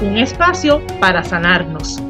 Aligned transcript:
Un 0.00 0.16
espacio 0.16 0.80
para 1.00 1.24
sanarnos. 1.24 2.00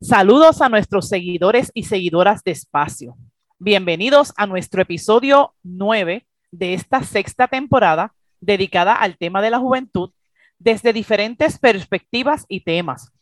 Saludos 0.00 0.62
a 0.62 0.70
nuestros 0.70 1.06
seguidores 1.06 1.70
y 1.74 1.82
seguidoras 1.82 2.42
de 2.42 2.52
Espacio. 2.52 3.14
Bienvenidos 3.58 4.32
a 4.38 4.46
nuestro 4.46 4.80
episodio 4.80 5.52
9 5.64 6.26
de 6.50 6.72
esta 6.72 7.02
sexta 7.02 7.46
temporada 7.46 8.14
dedicada 8.40 8.94
al 8.94 9.18
tema 9.18 9.42
de 9.42 9.50
la 9.50 9.58
juventud 9.58 10.12
desde 10.58 10.94
diferentes 10.94 11.58
perspectivas 11.58 12.46
y 12.48 12.60
temas. 12.60 13.12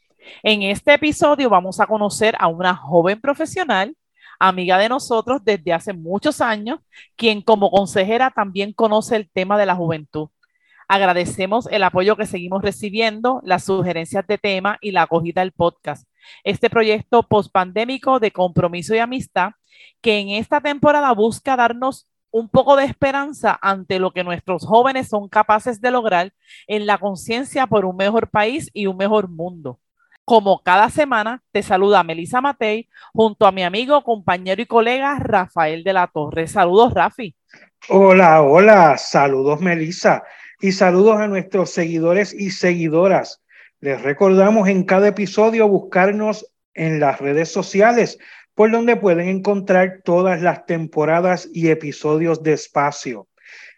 En 0.44 0.62
este 0.62 0.94
episodio 0.94 1.50
vamos 1.50 1.80
a 1.80 1.88
conocer 1.88 2.36
a 2.38 2.46
una 2.46 2.76
joven 2.76 3.20
profesional, 3.20 3.96
amiga 4.38 4.78
de 4.78 4.88
nosotros 4.88 5.44
desde 5.44 5.72
hace 5.72 5.92
muchos 5.92 6.40
años, 6.40 6.78
quien 7.16 7.42
como 7.42 7.72
consejera 7.72 8.30
también 8.30 8.72
conoce 8.72 9.16
el 9.16 9.28
tema 9.28 9.58
de 9.58 9.66
la 9.66 9.74
juventud. 9.74 10.28
Agradecemos 10.88 11.66
el 11.70 11.82
apoyo 11.82 12.16
que 12.16 12.26
seguimos 12.26 12.62
recibiendo, 12.62 13.40
las 13.44 13.64
sugerencias 13.64 14.27
de 14.27 14.38
tema 14.38 14.78
y 14.80 14.91
la 14.91 15.02
acogida 15.02 15.41
del 15.41 15.52
podcast. 15.52 16.06
Este 16.42 16.70
proyecto 16.70 17.22
pospandémico 17.22 18.20
de 18.20 18.30
compromiso 18.30 18.94
y 18.94 18.98
amistad 18.98 19.52
que 20.00 20.18
en 20.18 20.30
esta 20.30 20.60
temporada 20.60 21.12
busca 21.12 21.56
darnos 21.56 22.06
un 22.30 22.48
poco 22.48 22.76
de 22.76 22.84
esperanza 22.84 23.58
ante 23.62 23.98
lo 23.98 24.12
que 24.12 24.24
nuestros 24.24 24.66
jóvenes 24.66 25.08
son 25.08 25.28
capaces 25.28 25.80
de 25.80 25.91
lograr 25.91 26.32
en 26.66 26.84
la 26.84 26.98
conciencia 26.98 27.66
por 27.66 27.84
un 27.84 27.96
mejor 27.96 28.28
país 28.28 28.70
y 28.72 28.86
un 28.86 28.96
mejor 28.96 29.28
mundo. 29.28 29.78
Como 30.24 30.62
cada 30.62 30.91
semana, 30.91 31.42
te 31.52 31.62
saluda 31.62 32.02
Melissa 32.02 32.41
Matei 32.41 32.88
junto 33.12 33.46
a 33.46 33.52
mi 33.52 33.62
amigo, 33.62 34.02
compañero 34.02 34.60
y 34.60 34.66
colega 34.66 35.19
Rafael 35.19 35.84
de 35.84 35.92
la 35.92 36.06
Torre. 36.08 36.46
Saludos, 36.46 36.92
Rafi. 36.92 37.36
Hola, 37.88 38.42
hola, 38.42 38.96
saludos, 38.98 39.60
Melissa 39.60 40.24
y 40.64 40.72
saludos 40.72 41.18
a 41.18 41.26
nuestros 41.26 41.68
seguidores 41.68 42.32
y 42.32 42.50
seguidoras. 42.50 43.42
Les 43.80 44.00
recordamos 44.00 44.66
en 44.66 44.84
cada 44.84 45.08
episodio 45.08 45.68
buscarnos 45.68 46.50
en 46.72 47.00
las 47.00 47.20
redes 47.20 47.50
sociales, 47.50 48.16
por 48.54 48.70
donde 48.70 48.96
pueden 48.96 49.28
encontrar 49.28 50.00
todas 50.04 50.40
las 50.40 50.64
temporadas 50.64 51.50
y 51.52 51.68
episodios 51.68 52.42
de 52.42 52.54
Espacio. 52.54 53.28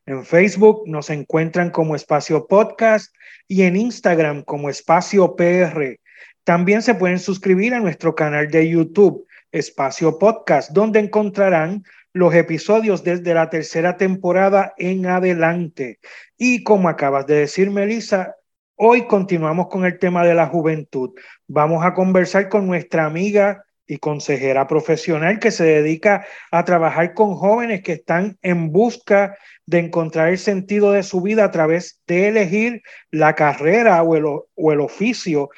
En 0.06 0.24
Facebook 0.24 0.84
nos 0.86 1.10
encuentran 1.10 1.70
como 1.70 1.96
Espacio 1.96 2.46
Podcast 2.46 3.12
y 3.48 3.62
en 3.62 3.74
Instagram 3.74 4.44
como 4.44 4.70
Espacio 4.70 5.34
PR. 5.34 5.98
También 6.44 6.82
se 6.82 6.94
pueden 6.94 7.18
suscribir 7.18 7.74
a 7.74 7.80
nuestro 7.80 8.14
canal 8.14 8.48
de 8.48 8.70
YouTube, 8.70 9.26
Espacio 9.50 10.20
Podcast, 10.20 10.70
donde 10.70 11.00
encontrarán 11.00 11.82
los 12.16 12.34
episodios 12.34 13.04
desde 13.04 13.34
la 13.34 13.50
tercera 13.50 13.98
temporada 13.98 14.72
en 14.78 15.04
adelante. 15.04 15.98
Y 16.38 16.62
como 16.62 16.88
acabas 16.88 17.26
de 17.26 17.34
decir, 17.34 17.70
Melissa, 17.70 18.36
hoy 18.74 19.06
continuamos 19.06 19.66
con 19.68 19.84
el 19.84 19.98
tema 19.98 20.24
de 20.24 20.34
la 20.34 20.46
juventud. 20.46 21.10
Vamos 21.46 21.84
a 21.84 21.92
conversar 21.92 22.48
con 22.48 22.66
nuestra 22.66 23.04
amiga 23.04 23.64
y 23.86 23.98
consejera 23.98 24.66
profesional 24.66 25.38
que 25.38 25.50
se 25.50 25.64
dedica 25.64 26.24
a 26.50 26.64
trabajar 26.64 27.12
con 27.12 27.34
jóvenes 27.34 27.82
que 27.82 27.92
están 27.92 28.38
en 28.40 28.72
busca 28.72 29.36
de 29.66 29.80
encontrar 29.80 30.28
el 30.28 30.38
sentido 30.38 30.92
de 30.92 31.02
su 31.02 31.20
vida 31.20 31.44
a 31.44 31.50
través 31.50 32.00
de 32.06 32.28
elegir 32.28 32.82
la 33.10 33.34
carrera 33.34 34.02
o 34.02 34.16
el, 34.16 34.24
o 34.24 34.72
el 34.72 34.80
oficio 34.80 35.50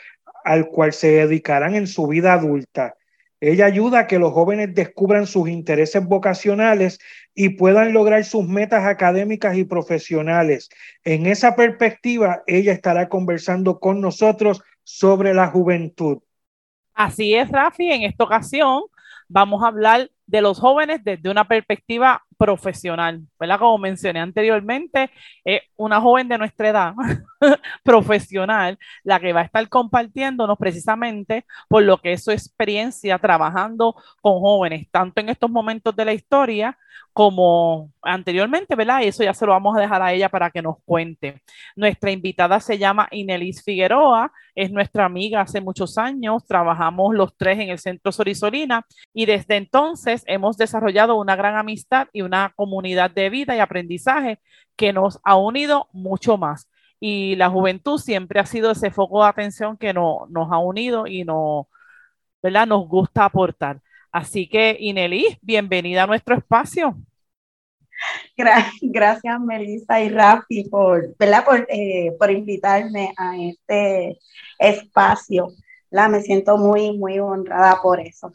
al 0.42 0.66
cual 0.66 0.92
se 0.92 1.12
dedicarán 1.12 1.76
en 1.76 1.86
su 1.86 2.08
vida 2.08 2.32
adulta. 2.32 2.97
Ella 3.40 3.66
ayuda 3.66 4.00
a 4.00 4.06
que 4.06 4.18
los 4.18 4.32
jóvenes 4.32 4.74
descubran 4.74 5.26
sus 5.26 5.48
intereses 5.48 6.04
vocacionales 6.04 6.98
y 7.34 7.50
puedan 7.50 7.92
lograr 7.92 8.24
sus 8.24 8.46
metas 8.46 8.84
académicas 8.84 9.56
y 9.56 9.64
profesionales. 9.64 10.68
En 11.04 11.26
esa 11.26 11.54
perspectiva, 11.54 12.42
ella 12.46 12.72
estará 12.72 13.08
conversando 13.08 13.78
con 13.78 14.00
nosotros 14.00 14.62
sobre 14.82 15.34
la 15.34 15.48
juventud. 15.48 16.18
Así 16.94 17.34
es, 17.34 17.48
Rafi. 17.50 17.92
En 17.92 18.02
esta 18.02 18.24
ocasión 18.24 18.82
vamos 19.28 19.62
a 19.62 19.68
hablar 19.68 20.10
de 20.26 20.42
los 20.42 20.58
jóvenes 20.58 21.04
desde 21.04 21.30
una 21.30 21.46
perspectiva 21.46 22.24
profesional, 22.38 23.20
¿verdad? 23.38 23.58
Como 23.58 23.78
mencioné 23.78 24.20
anteriormente, 24.20 25.10
una 25.76 26.00
joven 26.00 26.28
de 26.28 26.38
nuestra 26.38 26.68
edad 26.68 26.94
profesional 27.82 28.78
la 29.02 29.20
que 29.20 29.32
va 29.32 29.40
a 29.40 29.44
estar 29.44 29.68
compartiéndonos 29.68 30.56
precisamente 30.58 31.44
por 31.68 31.82
lo 31.82 31.98
que 31.98 32.12
es 32.12 32.24
su 32.24 32.30
experiencia 32.30 33.18
trabajando 33.18 33.96
con 34.20 34.40
jóvenes, 34.40 34.88
tanto 34.90 35.20
en 35.20 35.28
estos 35.28 35.50
momentos 35.50 35.94
de 35.96 36.04
la 36.04 36.12
historia 36.12 36.78
como 37.12 37.90
anteriormente, 38.02 38.76
¿verdad? 38.76 39.02
Eso 39.02 39.24
ya 39.24 39.34
se 39.34 39.44
lo 39.44 39.52
vamos 39.52 39.76
a 39.76 39.80
dejar 39.80 40.00
a 40.02 40.12
ella 40.12 40.28
para 40.28 40.50
que 40.50 40.62
nos 40.62 40.76
cuente. 40.84 41.42
Nuestra 41.74 42.12
invitada 42.12 42.60
se 42.60 42.78
llama 42.78 43.08
Inelis 43.10 43.64
Figueroa, 43.64 44.30
es 44.54 44.70
nuestra 44.70 45.04
amiga 45.04 45.40
hace 45.40 45.60
muchos 45.60 45.98
años, 45.98 46.46
trabajamos 46.46 47.14
los 47.14 47.36
tres 47.36 47.58
en 47.58 47.70
el 47.70 47.78
Centro 47.78 48.12
Sorisolina 48.12 48.86
y 49.12 49.26
desde 49.26 49.56
entonces 49.56 50.22
hemos 50.26 50.56
desarrollado 50.56 51.16
una 51.16 51.36
gran 51.36 51.56
amistad 51.56 52.06
y 52.12 52.22
comunidad 52.54 53.10
de 53.10 53.30
vida 53.30 53.56
y 53.56 53.60
aprendizaje 53.60 54.40
que 54.76 54.92
nos 54.92 55.20
ha 55.24 55.36
unido 55.36 55.88
mucho 55.92 56.36
más. 56.36 56.68
Y 57.00 57.36
la 57.36 57.48
juventud 57.50 57.98
siempre 57.98 58.40
ha 58.40 58.46
sido 58.46 58.70
ese 58.72 58.90
foco 58.90 59.22
de 59.22 59.28
atención 59.28 59.76
que 59.76 59.92
no, 59.92 60.26
nos 60.30 60.50
ha 60.52 60.58
unido 60.58 61.06
y 61.06 61.24
no, 61.24 61.68
¿verdad? 62.42 62.66
nos 62.66 62.88
gusta 62.88 63.24
aportar. 63.24 63.80
Así 64.12 64.48
que, 64.48 64.76
Ineli, 64.80 65.38
bienvenida 65.42 66.04
a 66.04 66.06
nuestro 66.06 66.34
espacio. 66.36 66.96
Gracias, 68.82 69.40
Melissa 69.40 70.00
y 70.00 70.08
Rafi, 70.08 70.68
por, 70.68 71.16
¿verdad? 71.18 71.44
Eh, 71.68 72.12
por 72.18 72.30
invitarme 72.30 73.12
a 73.16 73.36
este 73.36 74.18
espacio. 74.58 75.48
La, 75.90 76.08
me 76.08 76.20
siento 76.22 76.56
muy, 76.56 76.96
muy 76.96 77.18
honrada 77.18 77.80
por 77.82 78.00
eso. 78.00 78.32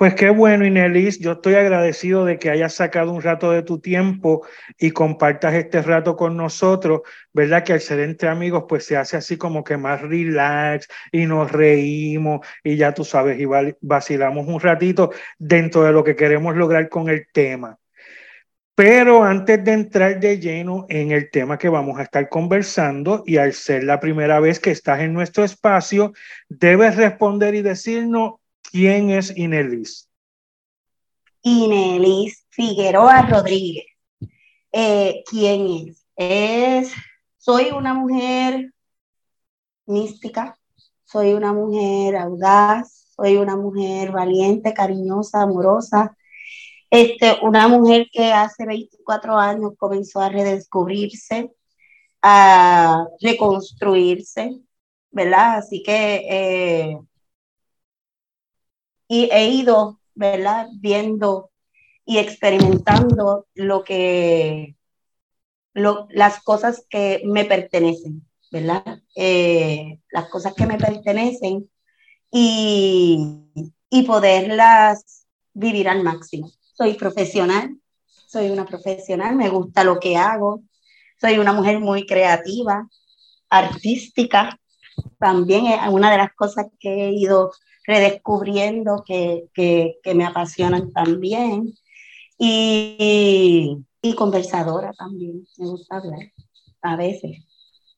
Pues 0.00 0.14
qué 0.14 0.30
bueno, 0.30 0.64
Inelis. 0.64 1.18
Yo 1.18 1.32
estoy 1.32 1.56
agradecido 1.56 2.24
de 2.24 2.38
que 2.38 2.48
hayas 2.48 2.72
sacado 2.72 3.12
un 3.12 3.20
rato 3.20 3.52
de 3.52 3.62
tu 3.62 3.80
tiempo 3.80 4.46
y 4.78 4.92
compartas 4.92 5.52
este 5.52 5.82
rato 5.82 6.16
con 6.16 6.38
nosotros, 6.38 7.02
¿verdad? 7.34 7.64
Que 7.64 7.74
al 7.74 7.82
ser 7.82 8.00
entre 8.00 8.30
amigos, 8.30 8.64
pues 8.66 8.86
se 8.86 8.96
hace 8.96 9.18
así 9.18 9.36
como 9.36 9.62
que 9.62 9.76
más 9.76 10.00
relax 10.00 10.88
y 11.12 11.26
nos 11.26 11.52
reímos 11.52 12.40
y 12.64 12.76
ya 12.76 12.94
tú 12.94 13.04
sabes, 13.04 13.38
y 13.38 13.44
vacilamos 13.82 14.48
un 14.48 14.60
ratito 14.60 15.10
dentro 15.38 15.82
de 15.84 15.92
lo 15.92 16.02
que 16.02 16.16
queremos 16.16 16.56
lograr 16.56 16.88
con 16.88 17.10
el 17.10 17.26
tema. 17.30 17.78
Pero 18.74 19.22
antes 19.22 19.62
de 19.62 19.72
entrar 19.72 20.18
de 20.18 20.38
lleno 20.38 20.86
en 20.88 21.10
el 21.10 21.28
tema 21.30 21.58
que 21.58 21.68
vamos 21.68 21.98
a 21.98 22.04
estar 22.04 22.26
conversando, 22.30 23.22
y 23.26 23.36
al 23.36 23.52
ser 23.52 23.84
la 23.84 24.00
primera 24.00 24.40
vez 24.40 24.60
que 24.60 24.70
estás 24.70 25.00
en 25.00 25.12
nuestro 25.12 25.44
espacio, 25.44 26.14
debes 26.48 26.96
responder 26.96 27.54
y 27.54 27.60
decirnos 27.60 28.39
¿Quién 28.70 29.10
es 29.10 29.36
Inelis? 29.36 30.08
Inelis 31.42 32.46
Figueroa 32.50 33.22
Rodríguez. 33.22 33.86
Eh, 34.72 35.24
¿Quién 35.28 35.66
es? 35.88 36.06
Es, 36.14 36.92
soy 37.38 37.70
una 37.70 37.94
mujer 37.94 38.72
mística, 39.86 40.58
soy 41.04 41.32
una 41.32 41.52
mujer 41.52 42.16
audaz, 42.16 43.08
soy 43.16 43.36
una 43.36 43.56
mujer 43.56 44.12
valiente, 44.12 44.74
cariñosa, 44.74 45.42
amorosa, 45.42 46.16
este, 46.90 47.38
una 47.42 47.68
mujer 47.68 48.08
que 48.12 48.32
hace 48.32 48.66
24 48.66 49.36
años 49.36 49.72
comenzó 49.78 50.20
a 50.20 50.28
redescubrirse, 50.28 51.50
a 52.22 53.06
reconstruirse, 53.20 54.60
¿verdad? 55.10 55.58
Así 55.58 55.82
que 55.82 56.26
eh, 56.28 56.98
y 59.10 59.28
he 59.32 59.48
ido, 59.48 59.98
¿verdad? 60.14 60.68
Viendo 60.74 61.50
y 62.06 62.18
experimentando 62.18 63.48
lo 63.54 63.82
que, 63.82 64.76
lo, 65.74 66.06
las 66.10 66.40
cosas 66.44 66.86
que 66.88 67.20
me 67.24 67.44
pertenecen, 67.44 68.24
¿verdad? 68.52 69.02
Eh, 69.16 69.98
las 70.12 70.28
cosas 70.28 70.54
que 70.54 70.64
me 70.64 70.78
pertenecen 70.78 71.68
y, 72.30 73.42
y 73.90 74.02
poderlas 74.04 75.26
vivir 75.54 75.88
al 75.88 76.04
máximo. 76.04 76.48
Soy 76.72 76.94
profesional, 76.94 77.76
soy 78.28 78.50
una 78.50 78.64
profesional, 78.64 79.34
me 79.34 79.48
gusta 79.48 79.82
lo 79.82 79.98
que 79.98 80.16
hago, 80.16 80.62
soy 81.20 81.38
una 81.38 81.52
mujer 81.52 81.80
muy 81.80 82.06
creativa, 82.06 82.88
artística 83.48 84.56
también 85.18 85.66
es 85.66 85.80
una 85.88 86.12
de 86.12 86.18
las 86.18 86.32
cosas 86.34 86.66
que 86.78 87.08
he 87.08 87.12
ido 87.12 87.50
redescubriendo 87.84 89.02
que, 89.06 89.44
que, 89.54 89.98
que 90.02 90.14
me 90.14 90.24
apasionan 90.24 90.92
también. 90.92 91.74
Y, 92.38 93.76
y, 94.00 94.14
conversadora 94.14 94.92
también, 94.94 95.46
me 95.58 95.66
gusta 95.66 95.96
hablar, 95.96 96.32
a 96.80 96.96
veces, 96.96 97.44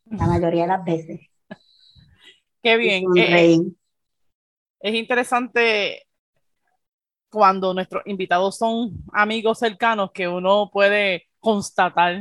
la 0.07 0.27
mayoría 0.27 0.63
de 0.63 0.69
las 0.69 0.85
veces. 0.85 1.21
Qué 2.63 2.77
bien. 2.77 3.05
Eh, 3.17 3.59
es 4.81 4.95
interesante 4.95 6.07
cuando 7.31 7.73
nuestros 7.73 8.03
invitados 8.07 8.59
son 8.59 9.05
amigos 9.13 9.59
cercanos 9.59 10.11
que 10.13 10.29
uno 10.29 10.71
puede 10.73 11.29
constatar 11.39 12.21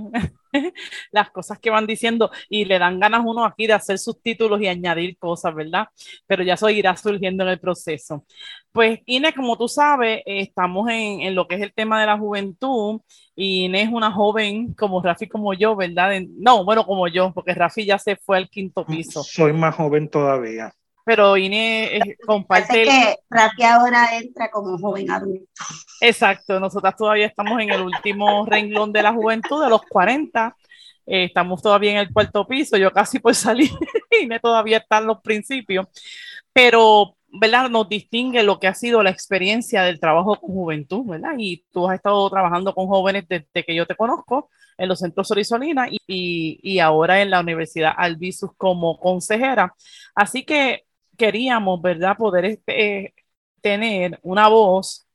las 1.11 1.31
cosas 1.31 1.59
que 1.59 1.69
van 1.69 1.87
diciendo 1.87 2.31
y 2.49 2.65
le 2.65 2.79
dan 2.79 2.99
ganas 2.99 3.21
uno 3.25 3.45
aquí 3.45 3.67
de 3.67 3.73
hacer 3.73 3.97
sus 3.97 4.21
títulos 4.21 4.61
y 4.61 4.67
añadir 4.67 5.17
cosas, 5.17 5.53
¿verdad? 5.53 5.87
Pero 6.27 6.43
ya 6.43 6.55
eso 6.55 6.69
irá 6.69 6.95
surgiendo 6.95 7.43
en 7.43 7.49
el 7.49 7.59
proceso. 7.59 8.25
Pues 8.71 8.99
Inés, 9.05 9.33
como 9.35 9.57
tú 9.57 9.67
sabes, 9.67 10.21
estamos 10.25 10.89
en, 10.89 11.21
en, 11.21 11.35
lo 11.35 11.47
que 11.47 11.55
es 11.55 11.61
el 11.61 11.73
tema 11.73 11.99
de 11.99 12.07
la 12.07 12.17
juventud 12.17 13.01
y 13.35 13.65
Inés 13.65 13.87
es 13.87 13.93
una 13.93 14.11
joven 14.11 14.73
como 14.73 15.01
Rafi, 15.01 15.27
como 15.27 15.53
yo, 15.53 15.75
¿verdad? 15.75 16.21
no, 16.37 16.63
bueno, 16.63 16.85
como 16.85 17.07
yo, 17.07 17.33
porque 17.33 17.53
Rafi 17.53 17.85
ya 17.85 17.99
se 17.99 18.15
fue 18.15 18.37
al 18.37 18.49
quinto 18.49 18.85
piso. 18.85 19.23
Soy 19.23 19.53
más 19.53 19.75
joven 19.75 20.09
todavía 20.09 20.73
pero 21.05 21.37
Inés 21.37 21.89
eh, 21.93 22.17
comparte. 22.25 22.83
Es 22.83 22.89
que 22.89 23.15
Rafi 23.29 23.63
ahora 23.63 24.17
entra 24.17 24.49
como 24.49 24.77
joven 24.77 25.09
adulto. 25.09 25.45
Exacto, 26.01 26.59
nosotras 26.59 26.95
todavía 26.95 27.27
estamos 27.27 27.59
en 27.61 27.71
el 27.71 27.81
último 27.81 28.45
renglón 28.45 28.91
de 28.91 29.03
la 29.03 29.13
juventud, 29.13 29.63
de 29.63 29.69
los 29.69 29.81
40. 29.83 30.55
Eh, 31.05 31.25
estamos 31.25 31.61
todavía 31.61 31.91
en 31.91 31.97
el 31.97 32.13
cuarto 32.13 32.47
piso, 32.47 32.77
yo 32.77 32.91
casi 32.91 33.19
por 33.19 33.35
salir, 33.35 33.69
Inés 34.21 34.41
todavía 34.41 34.77
está 34.77 34.99
en 34.99 35.07
los 35.07 35.21
principios, 35.21 35.87
pero 36.53 37.15
¿verdad? 37.31 37.69
Nos 37.69 37.87
distingue 37.87 38.43
lo 38.43 38.59
que 38.59 38.67
ha 38.67 38.73
sido 38.73 39.01
la 39.03 39.09
experiencia 39.09 39.83
del 39.83 39.99
trabajo 39.99 40.35
con 40.35 40.49
juventud, 40.49 41.05
¿verdad? 41.05 41.33
Y 41.37 41.65
tú 41.71 41.87
has 41.87 41.95
estado 41.95 42.29
trabajando 42.29 42.73
con 42.75 42.87
jóvenes 42.87 43.25
desde 43.27 43.63
que 43.65 43.73
yo 43.73 43.85
te 43.85 43.95
conozco 43.95 44.49
en 44.77 44.89
los 44.89 44.99
centros 44.99 45.27
Sorisolina 45.27 45.87
y, 45.89 45.97
y, 46.07 46.59
y 46.61 46.79
ahora 46.79 47.21
en 47.21 47.29
la 47.29 47.39
Universidad 47.39 47.93
Albizus 47.95 48.51
como 48.57 48.99
consejera. 48.99 49.73
Así 50.13 50.43
que 50.43 50.85
queríamos, 51.17 51.81
¿verdad? 51.81 52.17
Poder 52.17 52.45
este, 52.45 53.13
tener 53.61 54.19
una 54.23 54.47
voz 54.47 55.07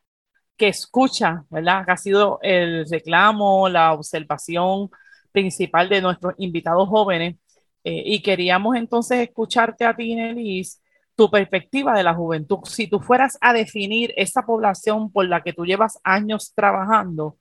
que 0.57 0.69
escucha, 0.69 1.45
¿verdad? 1.51 1.85
Que 1.85 1.93
ha 1.93 1.97
sido 1.97 2.39
el 2.43 2.87
reclamo, 2.89 3.69
la 3.69 3.93
observación 3.93 4.91
principal 5.33 5.89
de 5.89 6.01
nuestros 6.01 6.35
invitados 6.39 6.89
jóvenes. 6.89 7.37
Eh, 7.85 8.03
y 8.07 8.23
queríamos 8.23 8.77
entonces 8.77 9.29
escucharte 9.29 9.85
a 9.85 9.95
ti, 9.95 10.15
Nelis, 10.15 10.83
tu 11.15 11.31
perspectiva 11.31 11.95
de 11.95 12.03
la 12.03 12.15
juventud. 12.15 12.59
Si 12.65 12.89
tú 12.89 13.01
fueras 13.01 13.39
a 13.41 13.53
definir 13.53 14.13
esa 14.17 14.43
población 14.43 15.11
por 15.11 15.27
la 15.27 15.43
que 15.43 15.53
tú 15.53 15.65
llevas 15.65 15.99
años 16.05 16.53
trabajando, 16.55 17.39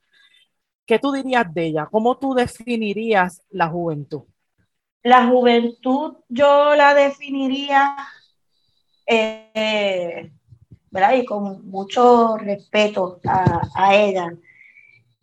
¿qué 0.86 0.98
tú 0.98 1.12
dirías 1.12 1.52
de 1.52 1.66
ella? 1.66 1.88
¿Cómo 1.90 2.18
tú 2.18 2.34
definirías 2.34 3.42
la 3.50 3.68
juventud? 3.68 4.22
La 5.02 5.26
juventud 5.26 6.16
yo 6.28 6.74
la 6.74 6.94
definiría 6.94 7.96
eh. 9.06 10.30
Y 11.14 11.24
con 11.26 11.68
mucho 11.68 12.38
respeto 12.38 13.20
a, 13.26 13.94
ella, 13.94 14.34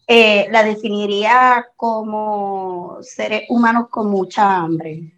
eh, 0.08 0.48
la 0.52 0.64
definiría 0.64 1.66
como 1.76 3.00
seres 3.02 3.44
humanos 3.50 3.88
con 3.90 4.12
mucha 4.12 4.58
hambre, 4.58 5.14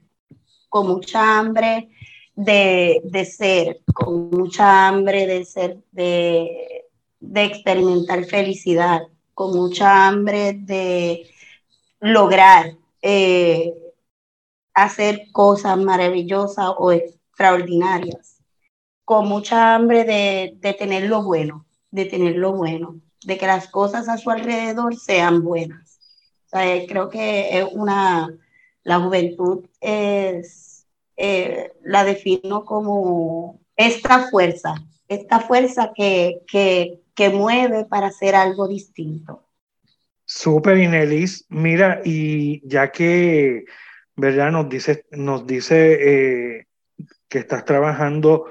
con 0.70 0.88
mucha 0.88 1.40
hambre 1.40 1.90
de, 2.36 3.02
de 3.04 3.26
ser, 3.26 3.82
con 3.94 4.30
mucha 4.30 4.88
hambre 4.88 5.28
de 5.28 5.44
ser, 5.44 5.84
de, 5.92 6.86
de 7.20 7.44
experimentar 7.44 8.24
felicidad, 8.24 9.02
con 9.34 9.54
mucha 9.58 10.08
hambre 10.08 10.54
de 10.54 11.30
lograr 12.00 12.78
eh, 13.02 13.74
hacer 14.74 15.28
cosas 15.34 15.78
maravillosas 15.78 16.72
o 16.78 16.94
extraordinarias 16.94 18.35
con 19.06 19.28
mucha 19.28 19.75
hambre 19.75 20.04
de, 20.04 20.56
de 20.57 20.74
tener 20.74 21.04
lo 21.04 21.24
bueno, 21.24 21.66
de 21.92 22.06
tener 22.06 22.36
lo 22.36 22.54
bueno, 22.54 23.00
de 23.24 23.38
que 23.38 23.48
las 23.48 23.69
cosas 23.69 24.10
a 24.10 24.18
su 24.18 24.30
alrededor 24.30 24.96
sean 24.98 25.44
buenas. 25.44 26.00
Eh, 26.54 26.86
creo 26.88 27.10
que 27.10 27.60
es 27.60 27.66
una, 27.72 28.34
la 28.84 29.00
juventud 29.00 29.66
es, 29.81 30.86
eh, 31.18 31.72
la 31.84 32.04
defino 32.04 32.66
como 32.66 33.60
esta 33.75 34.28
fuerza, 34.30 34.75
esta 35.07 35.40
fuerza 35.40 35.92
que, 35.94 36.42
que, 36.48 37.02
que 37.13 37.30
mueve 37.30 37.86
para 37.86 38.07
hacer 38.07 38.36
algo 38.36 38.68
distinto. 38.68 39.44
Súper, 40.25 40.78
Inelis. 40.78 41.46
Mira, 41.50 42.02
y 42.04 42.68
ya 42.68 42.92
que, 42.92 43.66
¿verdad? 44.16 44.52
Nos 44.52 44.69
dice, 44.69 45.06
nos 45.12 45.46
dice 45.46 46.57
eh, 46.57 46.68
que 47.28 47.40
estás 47.40 47.66
trabajando 47.66 48.46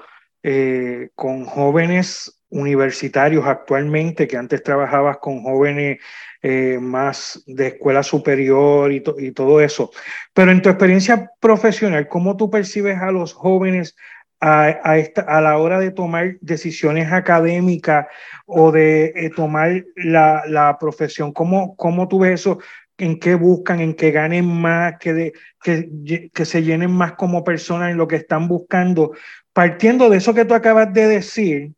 eh, 0.46 1.08
con 1.14 1.46
jóvenes 1.46 2.38
universitarios 2.50 3.46
actualmente, 3.46 4.28
que 4.28 4.36
antes 4.36 4.62
trabajabas 4.62 5.16
con 5.16 5.42
jóvenes 5.42 6.00
eh, 6.42 6.78
más 6.78 7.42
de 7.46 7.68
escuela 7.68 8.02
superior 8.02 8.92
y, 8.92 9.00
todo 9.00 9.62
eso. 9.62 9.90
Pero 10.34 10.50
en 10.50 10.60
tu 10.60 10.68
experiencia 10.68 11.30
profesional, 11.40 12.08
¿cómo 12.08 12.36
tú 12.36 12.50
percibes 12.50 12.98
a 12.98 13.10
los 13.10 13.32
jóvenes 13.32 13.96
a, 14.38 14.80
a, 14.84 14.98
esta, 14.98 15.22
a 15.22 15.40
la 15.40 15.56
hora 15.56 15.80
de 15.80 15.92
tomar 15.92 16.36
decisiones 16.42 17.10
académicas 17.10 18.06
o 18.44 18.70
de 18.70 19.14
eh, 19.16 19.30
tomar 19.34 19.82
la, 19.96 20.42
la, 20.46 20.76
profesión? 20.78 21.32
¿Cómo, 21.32 21.74
¿Cómo 21.76 22.06
tú 22.06 22.18
ves 22.18 22.40
eso? 22.40 22.58
en 22.96 23.18
qué 23.18 23.34
buscan, 23.34 23.80
en 23.80 23.94
que 23.94 24.10
ganen 24.12 24.46
más, 24.46 24.98
que, 25.00 25.12
de, 25.12 25.32
que, 25.62 26.30
que, 26.32 26.44
se 26.44 26.62
llenen 26.62 26.92
más 26.92 27.14
como 27.14 27.42
personas 27.42 27.90
en 27.90 27.96
lo 27.96 28.06
que 28.06 28.16
están 28.16 28.46
buscando, 28.46 29.12
partiendo 29.54 30.10
de 30.10 30.18
eso 30.18 30.34
que 30.34 30.44
tú 30.44 30.52
acabas 30.52 30.92
de 30.92 31.06
decir, 31.06 31.72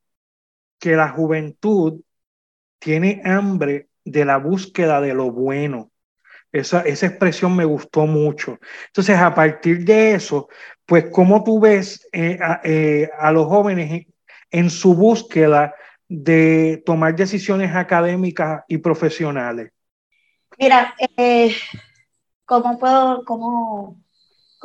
que 0.81 0.97
la 0.97 1.11
juventud 1.11 2.01
tiene 2.81 3.23
hambre 3.25 3.89
de 4.05 4.25
la 4.25 4.39
búsqueda 4.39 5.01
de 5.01 5.15
lo 5.15 5.31
bueno. 5.31 5.91
Esa, 6.53 6.81
esa 6.81 7.07
expresión 7.07 7.55
me 7.55 7.65
gustó 7.65 8.07
mucho. 8.07 8.59
Entonces, 8.87 9.19
a 9.19 9.35
partir 9.35 9.85
de 9.85 10.15
eso, 10.15 10.49
pues, 10.87 11.07
¿cómo 11.13 11.45
tú 11.45 11.61
ves 11.61 12.09
eh, 12.13 12.39
a, 12.41 12.61
eh, 12.65 13.11
a, 13.19 13.31
los 13.31 13.47
jóvenes 13.47 13.91
en, 13.91 14.07
en, 14.51 14.71
su 14.71 14.95
búsqueda 14.95 15.75
de 16.09 16.83
tomar 16.87 17.15
decisiones 17.15 17.75
académicas 17.75 18.63
y 18.69 18.79
profesionales? 18.79 19.71
Mira, 20.59 20.95
eh, 21.19 21.55
¿cómo 22.47 22.79
puedo, 22.79 23.23
cómo 23.25 24.01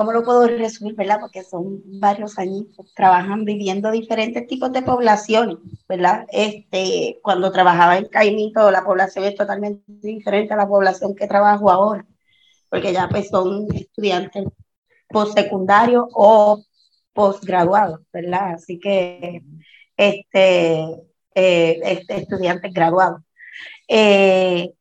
¿cómo 0.02 0.14
lo 0.14 0.24
puedo 0.24 0.48
resumir, 0.48 0.96
verdad? 0.96 1.20
Porque 1.20 1.44
son 1.44 1.80
varios 2.00 2.40
años 2.40 2.66
trabajando, 2.96 3.46
viviendo 3.46 3.92
diferentes 3.92 4.48
tipos 4.48 4.72
de 4.72 4.82
poblaciones, 4.82 5.58
¿verdad? 5.88 6.26
Este, 6.32 7.20
cuando 7.22 7.52
trabajaba 7.52 8.00
en 8.00 8.08
Caimito, 8.08 8.72
la 8.72 8.84
población 8.84 9.26
es 9.26 9.36
totalmente 9.36 9.84
diferente 10.02 10.56
a 10.56 10.58
la 10.58 10.68
población 10.68 11.14
que 11.14 11.28
trabajo 11.28 11.70
ahora, 11.70 12.04
porque 12.68 12.94
ya 12.94 13.10
pues 13.10 13.30
son 13.30 13.68
estudiantes 13.76 14.46
postsecundarios 15.08 16.06
o 16.16 16.64
postgraduados, 17.14 18.00
¿verdad? 18.12 18.56
Así 18.56 18.80
que, 18.80 19.44
este, 19.96 20.82
eh, 21.36 21.80
este 21.84 22.16
estudiantes 22.18 22.74
graduados. 22.74 23.22
Eh, 23.88 24.74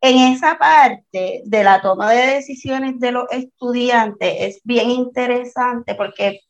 en 0.00 0.34
esa 0.34 0.58
parte 0.58 1.42
de 1.44 1.64
la 1.64 1.80
toma 1.82 2.10
de 2.12 2.34
decisiones 2.34 3.00
de 3.00 3.12
los 3.12 3.26
estudiantes 3.30 4.34
es 4.38 4.60
bien 4.64 4.90
interesante 4.90 5.94
porque 5.94 6.40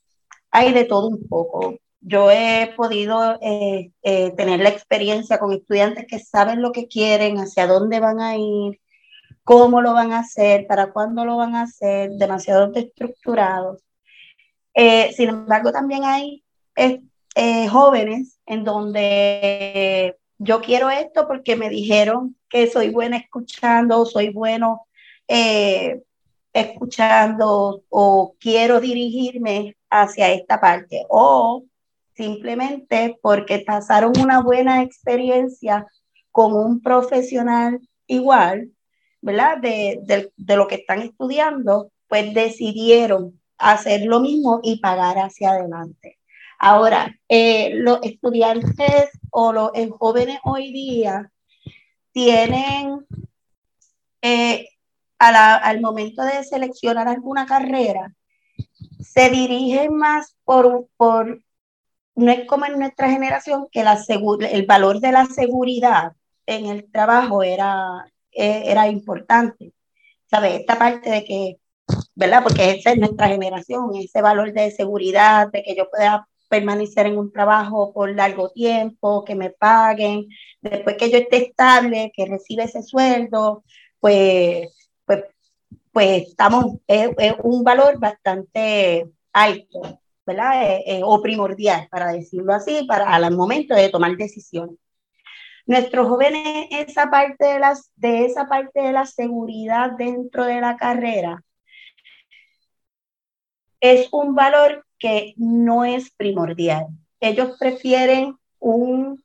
hay 0.51 0.73
de 0.73 0.85
todo 0.85 1.09
un 1.09 1.27
poco. 1.29 1.77
Yo 2.01 2.31
he 2.31 2.73
podido 2.77 3.39
eh, 3.43 3.93
eh, 4.03 4.31
tener 4.37 4.61
la 4.61 4.69
experiencia 4.71 5.39
con 5.39 5.53
estudiantes 5.53 6.07
que 6.09 6.19
saben 6.19 6.63
lo 6.63 6.73
que 6.73 6.87
quieren, 6.89 7.39
hacia 7.39 7.67
dónde 7.67 8.01
van 8.01 8.21
a 8.21 8.37
ir, 8.37 8.81
cómo 9.45 9.83
lo 9.83 9.93
van 9.95 10.13
a 10.13 10.21
hacer, 10.21 10.67
para 10.67 10.93
cuándo 10.93 11.25
lo 11.25 11.37
van 11.37 11.57
a 11.57 11.63
hacer, 11.63 12.11
demasiado 12.13 12.73
estructurados. 12.75 13.83
Eh, 14.75 15.13
sin 15.15 15.31
embargo, 15.31 15.73
también 15.73 16.05
hay 16.05 16.45
jóvenes 17.71 18.39
en 18.47 18.65
donde 18.65 20.17
yo 20.39 20.61
quiero 20.61 20.91
esto 20.91 21.27
porque 21.27 21.57
me 21.57 21.69
dijeron 21.69 22.37
que 22.49 22.69
soy 22.69 22.91
buena 22.91 23.17
escuchando, 23.17 24.05
soy 24.05 24.31
bueno 24.31 24.87
eh, 25.29 26.03
escuchando 26.53 27.83
o 27.89 28.35
quiero 28.39 28.81
dirigirme 28.81 29.77
hacia 29.91 30.33
esta 30.33 30.61
parte 30.61 31.05
o 31.09 31.65
simplemente 32.15 33.19
porque 33.23 33.61
pasaron 33.61 34.13
una 34.19 34.43
buena 34.43 34.83
experiencia 34.83 35.87
con 36.31 36.55
un 36.55 36.81
profesional 36.81 37.81
igual, 38.07 38.71
¿verdad? 39.21 39.59
De, 39.59 40.01
de, 40.03 40.33
de 40.37 40.57
lo 40.57 40.67
que 40.67 40.77
están 40.77 41.03
estudiando 41.03 41.91
pues 42.09 42.33
decidieron 42.35 43.41
hacer 43.59 44.03
lo 44.07 44.21
mismo 44.21 44.61
y 44.63 44.81
pagar 44.81 45.19
hacia 45.19 45.51
adelante. 45.51 46.16
Ahora, 46.59 47.15
eh, 47.29 47.73
los 47.75 47.99
estudiantes 48.03 49.11
o 49.31 49.53
los 49.53 49.71
jóvenes 49.99 50.39
hoy 50.45 50.73
día 50.73 51.31
tienen, 52.13 53.07
eh, 54.23 54.69
al 55.19 55.81
momento 55.81 56.23
de 56.23 56.45
seleccionar 56.45 57.09
alguna 57.09 57.47
carrera, 57.47 58.15
se 59.01 59.31
dirigen 59.31 59.95
más 59.97 60.37
por, 60.45 60.89
por, 60.97 61.43
no 62.15 62.33
es 62.33 62.47
como 62.47 62.67
en 62.67 62.79
nuestra 62.79 63.11
generación 63.11 63.69
que 63.71 63.85
la 63.85 63.99
el 64.51 64.67
valor 64.67 65.01
de 65.01 65.13
la 65.13 65.27
seguridad 65.27 66.13
en 66.47 66.67
el 66.67 66.91
trabajo 66.91 67.43
era, 67.43 68.07
eh, 68.33 68.63
era 68.67 68.89
importante. 68.89 69.73
¿Sabes? 70.27 70.61
Esta 70.61 70.79
parte 70.79 71.11
de 71.11 71.25
que, 71.25 71.59
¿verdad? 72.15 72.43
Porque 72.43 72.73
esa 72.73 72.93
es 72.93 72.99
nuestra 72.99 73.29
generación, 73.29 73.95
ese 73.95 74.23
valor 74.23 74.53
de 74.53 74.71
seguridad, 74.71 75.51
de 75.53 75.63
que 75.63 75.77
yo 75.77 75.89
pueda 75.91 76.27
permanecer 76.49 77.07
en 77.07 77.19
un 77.19 77.33
trabajo 77.33 77.93
por 77.93 78.15
largo 78.15 78.51
tiempo, 78.51 79.25
que 79.25 79.35
me 79.35 79.51
paguen, 79.51 80.27
después 80.61 80.97
que 80.97 81.11
yo 81.11 81.19
esté 81.19 81.39
estable, 81.49 82.13
que 82.15 82.27
reciba 82.27 82.65
ese 82.65 82.83
sueldo, 82.83 83.65
pues, 84.01 84.93
pues, 85.05 85.25
pues 85.93 86.29
estamos, 86.29 86.77
es, 86.87 87.11
un 87.43 87.65
valor 87.65 87.99
bastante 87.99 89.11
alto, 89.33 90.01
¿verdad? 90.27 90.81
O 91.05 91.23
primordial, 91.23 91.89
para 91.91 92.13
decirlo 92.13 92.55
así, 92.55 92.85
para 92.87 93.15
al 93.15 93.35
momento 93.37 93.75
de 93.75 93.89
tomar 93.89 94.17
decisiones. 94.17 94.77
Nuestros 95.67 96.09
jóvenes, 96.09 96.69
esa 96.71 97.11
parte 97.11 97.45
de, 97.45 97.59
las, 97.59 97.91
de 97.97 98.25
esa 98.27 98.47
parte 98.49 98.81
de 98.81 98.93
la 98.93 99.05
seguridad 99.05 99.91
dentro 99.99 100.45
de 100.45 100.61
la 100.61 100.77
carrera, 100.77 101.43
es 103.81 104.09
un 104.13 104.35
valor 104.35 104.86
que 104.99 105.35
no 105.37 105.85
es 105.85 106.11
primordial. 106.11 106.87
Ellos 107.21 107.57
prefieren 107.59 108.37
un, 108.59 109.23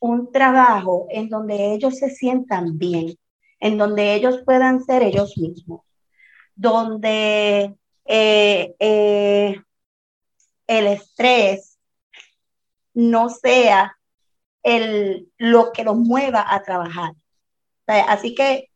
un 0.00 0.32
trabajo 0.32 1.06
en 1.10 1.28
donde 1.28 1.74
ellos 1.74 1.98
se 1.98 2.10
sientan 2.10 2.78
bien, 2.78 3.16
en 3.60 3.78
donde 3.78 4.14
ellos 4.14 4.42
puedan 4.44 4.84
ser 4.84 5.02
ellos 5.02 5.36
mismos, 5.38 5.82
donde 6.54 7.74
eh, 8.04 8.74
eh, 8.78 9.60
el 10.66 10.86
estrés 10.86 11.78
no 12.92 13.28
sea 13.28 13.96
el, 14.62 15.30
lo 15.36 15.72
que 15.72 15.84
los 15.84 15.96
mueva 15.96 16.44
a 16.48 16.62
trabajar. 16.62 17.12
Así 17.86 18.34
que, 18.34 18.70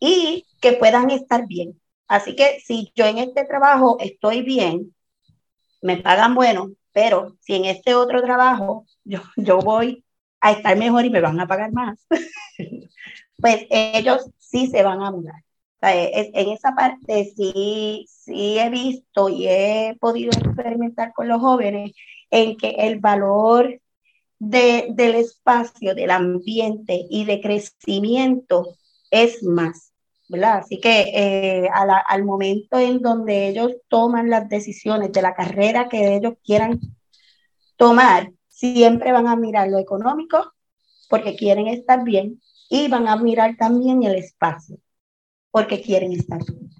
y 0.00 0.46
que 0.60 0.74
puedan 0.74 1.10
estar 1.10 1.46
bien. 1.46 1.80
Así 2.06 2.36
que 2.36 2.60
si 2.60 2.92
yo 2.94 3.06
en 3.06 3.18
este 3.18 3.44
trabajo 3.44 3.96
estoy 4.00 4.42
bien, 4.42 4.94
me 5.82 5.98
pagan 5.98 6.34
bueno, 6.34 6.70
pero 6.92 7.36
si 7.40 7.54
en 7.54 7.66
este 7.66 7.94
otro 7.94 8.22
trabajo 8.22 8.86
yo, 9.04 9.20
yo 9.36 9.58
voy 9.58 10.04
a 10.40 10.52
estar 10.52 10.76
mejor 10.76 11.04
y 11.04 11.10
me 11.10 11.20
van 11.20 11.38
a 11.40 11.46
pagar 11.46 11.72
más, 11.72 12.06
pues 13.38 13.66
ellos 13.70 14.30
sí 14.38 14.68
se 14.68 14.82
van 14.82 15.02
a 15.02 15.10
mudar. 15.10 15.42
en 15.82 16.48
esa 16.50 16.74
parte 16.74 17.32
sí, 17.36 18.06
sí 18.08 18.58
he 18.58 18.70
visto 18.70 19.28
y 19.28 19.48
he 19.48 19.96
podido 20.00 20.30
experimentar 20.30 21.12
con 21.12 21.28
los 21.28 21.40
jóvenes 21.40 21.92
en 22.30 22.56
que 22.56 22.70
el 22.78 22.98
valor 23.00 23.80
de, 24.38 24.88
del 24.90 25.14
espacio, 25.16 25.94
del 25.94 26.10
ambiente 26.10 27.06
y 27.08 27.24
de 27.24 27.40
crecimiento 27.40 28.76
es 29.10 29.42
más. 29.44 29.91
Así 30.40 30.80
que 30.80 31.10
eh, 31.14 31.68
al 31.72 32.24
momento 32.24 32.78
en 32.78 33.00
donde 33.00 33.48
ellos 33.48 33.72
toman 33.88 34.30
las 34.30 34.48
decisiones 34.48 35.12
de 35.12 35.22
la 35.22 35.34
carrera 35.34 35.88
que 35.88 36.16
ellos 36.16 36.34
quieran 36.42 36.80
tomar, 37.76 38.30
siempre 38.48 39.12
van 39.12 39.26
a 39.26 39.36
mirar 39.36 39.68
lo 39.68 39.78
económico 39.78 40.54
porque 41.08 41.36
quieren 41.36 41.66
estar 41.66 42.04
bien 42.04 42.40
y 42.70 42.88
van 42.88 43.08
a 43.08 43.16
mirar 43.16 43.56
también 43.56 44.02
el 44.04 44.14
espacio 44.14 44.78
porque 45.50 45.82
quieren 45.82 46.12
estar 46.12 46.40
bien. 46.44 46.70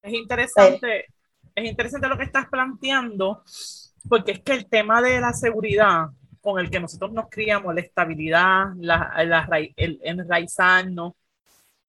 Es 0.00 0.12
interesante, 0.14 1.06
es 1.54 1.68
interesante 1.68 2.08
lo 2.08 2.16
que 2.16 2.24
estás 2.24 2.46
planteando 2.48 3.42
porque 4.08 4.32
es 4.32 4.40
que 4.40 4.52
el 4.52 4.68
tema 4.68 5.02
de 5.02 5.20
la 5.20 5.32
seguridad 5.32 6.06
con 6.40 6.58
el 6.58 6.70
que 6.70 6.80
nosotros 6.80 7.12
nos 7.12 7.28
criamos, 7.30 7.74
la 7.74 7.80
estabilidad, 7.80 8.72
la, 8.76 9.48
el 9.76 10.00
enraizarnos, 10.02 11.12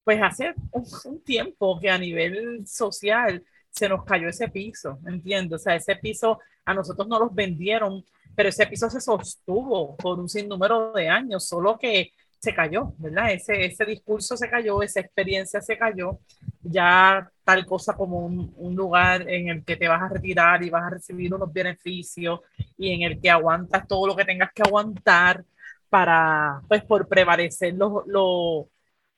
pues 0.03 0.21
hace 0.21 0.53
un, 0.71 1.23
tiempo 1.23 1.79
que 1.79 1.89
a 1.89 1.97
nivel 1.97 2.65
social 2.67 3.43
se 3.69 3.89
nos 3.89 4.03
cayó 4.03 4.29
ese 4.29 4.49
piso, 4.49 4.99
¿entiendes? 5.07 5.61
O 5.61 5.63
sea, 5.63 5.75
ese 5.75 5.95
piso 5.95 6.39
a 6.65 6.73
nosotros 6.73 7.07
no 7.07 7.19
los 7.19 7.33
vendieron, 7.33 8.03
pero 8.35 8.49
ese 8.49 8.67
piso 8.67 8.89
se 8.89 9.01
sostuvo 9.01 9.95
por 9.97 10.19
un 10.19 10.29
sinnúmero 10.29 10.93
de 10.93 11.09
años, 11.09 11.47
solo 11.47 11.77
que 11.77 12.11
se 12.39 12.53
cayó, 12.53 12.93
¿verdad? 12.97 13.31
Ese, 13.31 13.65
ese 13.65 13.85
discurso 13.85 14.35
se 14.35 14.49
cayó, 14.49 14.83
esa 14.83 14.99
experiencia 14.99 15.61
se 15.61 15.77
cayó, 15.77 16.19
ya 16.61 17.31
tal 17.45 17.65
cosa 17.65 17.93
como 17.93 18.25
un, 18.25 18.53
un, 18.57 18.75
lugar 18.75 19.29
en 19.29 19.47
el 19.47 19.63
que 19.63 19.77
te 19.77 19.87
vas 19.87 20.01
a 20.01 20.09
retirar 20.09 20.61
y 20.61 20.69
vas 20.69 20.83
a 20.83 20.89
recibir 20.89 21.33
unos 21.33 21.53
beneficios 21.53 22.41
y 22.77 22.91
en 22.91 23.03
el 23.03 23.21
que 23.21 23.29
aguantas 23.29 23.87
todo 23.87 24.07
lo 24.07 24.15
que 24.15 24.25
tengas 24.25 24.51
que 24.53 24.61
aguantar 24.61 25.45
para, 25.93 26.61
pues, 26.67 26.83
por 26.83 27.07
prevalecer 27.07 27.75
los, 27.75 28.05
los, 28.07 28.65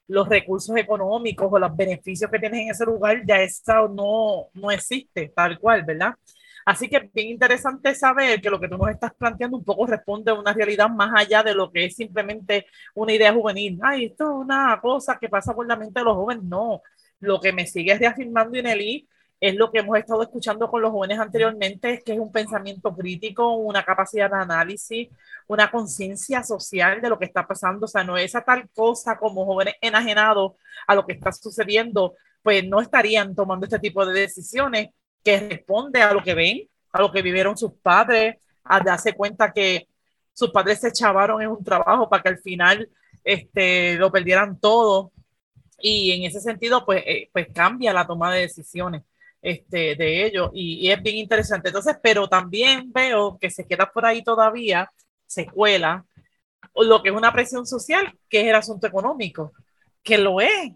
los 0.07 0.29
recursos 0.29 0.75
económicos 0.77 1.47
o 1.51 1.59
los 1.59 1.75
beneficios 1.75 2.29
que 2.29 2.39
tienes 2.39 2.61
en 2.61 2.69
ese 2.71 2.85
lugar, 2.85 3.23
ya 3.25 3.41
eso 3.41 3.87
no, 3.87 4.47
no 4.53 4.71
existe 4.71 5.31
tal 5.35 5.59
cual, 5.59 5.83
¿verdad? 5.83 6.15
Así 6.65 6.89
que 6.89 6.99
bien 7.13 7.29
interesante 7.29 7.93
saber 7.93 8.41
que 8.41 8.49
lo 8.49 8.59
que 8.59 8.67
tú 8.67 8.77
nos 8.77 8.89
estás 8.89 9.13
planteando 9.13 9.57
un 9.57 9.63
poco 9.63 9.85
responde 9.85 10.31
a 10.31 10.33
una 10.33 10.51
realidad 10.51 10.89
más 10.89 11.11
allá 11.15 11.43
de 11.43 11.53
lo 11.53 11.71
que 11.71 11.85
es 11.85 11.95
simplemente 11.95 12.65
una 12.95 13.13
idea 13.13 13.31
juvenil. 13.33 13.79
Ay, 13.83 14.05
esto 14.05 14.23
es 14.25 14.45
una 14.45 14.79
cosa 14.81 15.17
que 15.19 15.29
pasa 15.29 15.53
por 15.53 15.67
la 15.67 15.75
mente 15.75 15.99
de 15.99 16.05
los 16.05 16.15
jóvenes. 16.15 16.43
No, 16.43 16.81
lo 17.19 17.39
que 17.39 17.53
me 17.53 17.67
sigue 17.67 17.95
reafirmando 17.97 18.57
Inelí 18.57 19.07
es 19.49 19.55
lo 19.55 19.71
que 19.71 19.79
hemos 19.79 19.97
estado 19.97 20.23
escuchando 20.23 20.69
con 20.69 20.81
los 20.81 20.91
jóvenes 20.91 21.19
anteriormente, 21.19 21.93
es 21.93 22.03
que 22.03 22.13
es 22.13 22.19
un 22.19 22.31
pensamiento 22.31 22.95
crítico, 22.95 23.53
una 23.53 23.83
capacidad 23.83 24.29
de 24.29 24.37
análisis, 24.37 25.09
una 25.47 25.69
conciencia 25.69 26.41
social 26.43 26.99
de 26.99 27.09
lo 27.09 27.19
que 27.19 27.25
está 27.25 27.45
pasando. 27.45 27.85
O 27.85 27.87
sea, 27.87 28.03
no 28.03 28.17
es 28.17 28.25
esa 28.25 28.41
tal 28.43 28.67
cosa 28.69 29.17
como 29.17 29.45
jóvenes 29.45 29.75
enajenados 29.81 30.53
a 30.87 30.95
lo 30.95 31.05
que 31.05 31.13
está 31.13 31.31
sucediendo, 31.31 32.15
pues 32.41 32.67
no 32.67 32.81
estarían 32.81 33.35
tomando 33.35 33.65
este 33.67 33.77
tipo 33.77 34.03
de 34.05 34.19
decisiones 34.21 34.89
que 35.23 35.39
responde 35.39 36.01
a 36.01 36.11
lo 36.13 36.23
que 36.23 36.33
ven, 36.33 36.67
a 36.91 37.01
lo 37.01 37.11
que 37.11 37.21
vivieron 37.21 37.55
sus 37.55 37.73
padres, 37.73 38.37
a 38.63 38.79
darse 38.79 39.13
cuenta 39.13 39.53
que 39.53 39.87
sus 40.33 40.49
padres 40.49 40.79
se 40.79 40.87
echaron 40.89 41.41
en 41.41 41.49
un 41.49 41.63
trabajo 41.63 42.09
para 42.09 42.23
que 42.23 42.29
al 42.29 42.39
final 42.39 42.89
este, 43.23 43.95
lo 43.95 44.11
perdieran 44.11 44.59
todo. 44.59 45.11
Y 45.79 46.13
en 46.13 46.23
ese 46.23 46.39
sentido, 46.39 46.83
pues, 46.83 47.03
eh, 47.05 47.29
pues 47.31 47.47
cambia 47.53 47.93
la 47.93 48.07
toma 48.07 48.33
de 48.33 48.41
decisiones 48.41 49.03
este, 49.45 49.95
de 49.95 50.25
ellos 50.25 50.49
y, 50.53 50.89
es 50.89 51.01
bien 51.03 51.17
interesante. 51.17 51.69
Entonces, 51.69 51.97
pero 52.01 52.27
también 52.27 52.91
veo 52.91 53.37
que 53.39 53.51
se 53.51 53.67
queda 53.67 53.91
por 53.91 54.03
ahí 54.03 54.23
todavía 54.23 54.91
secuela, 55.27 56.03
lo 56.75 57.03
que 57.03 57.09
es 57.09 57.15
una 57.15 57.31
presión 57.31 57.67
social, 57.67 58.17
que 58.27 58.41
es 58.41 58.47
el 58.47 58.55
asunto 58.55 58.87
económico, 58.87 59.53
que 60.01 60.17
lo 60.17 60.41
es, 60.41 60.71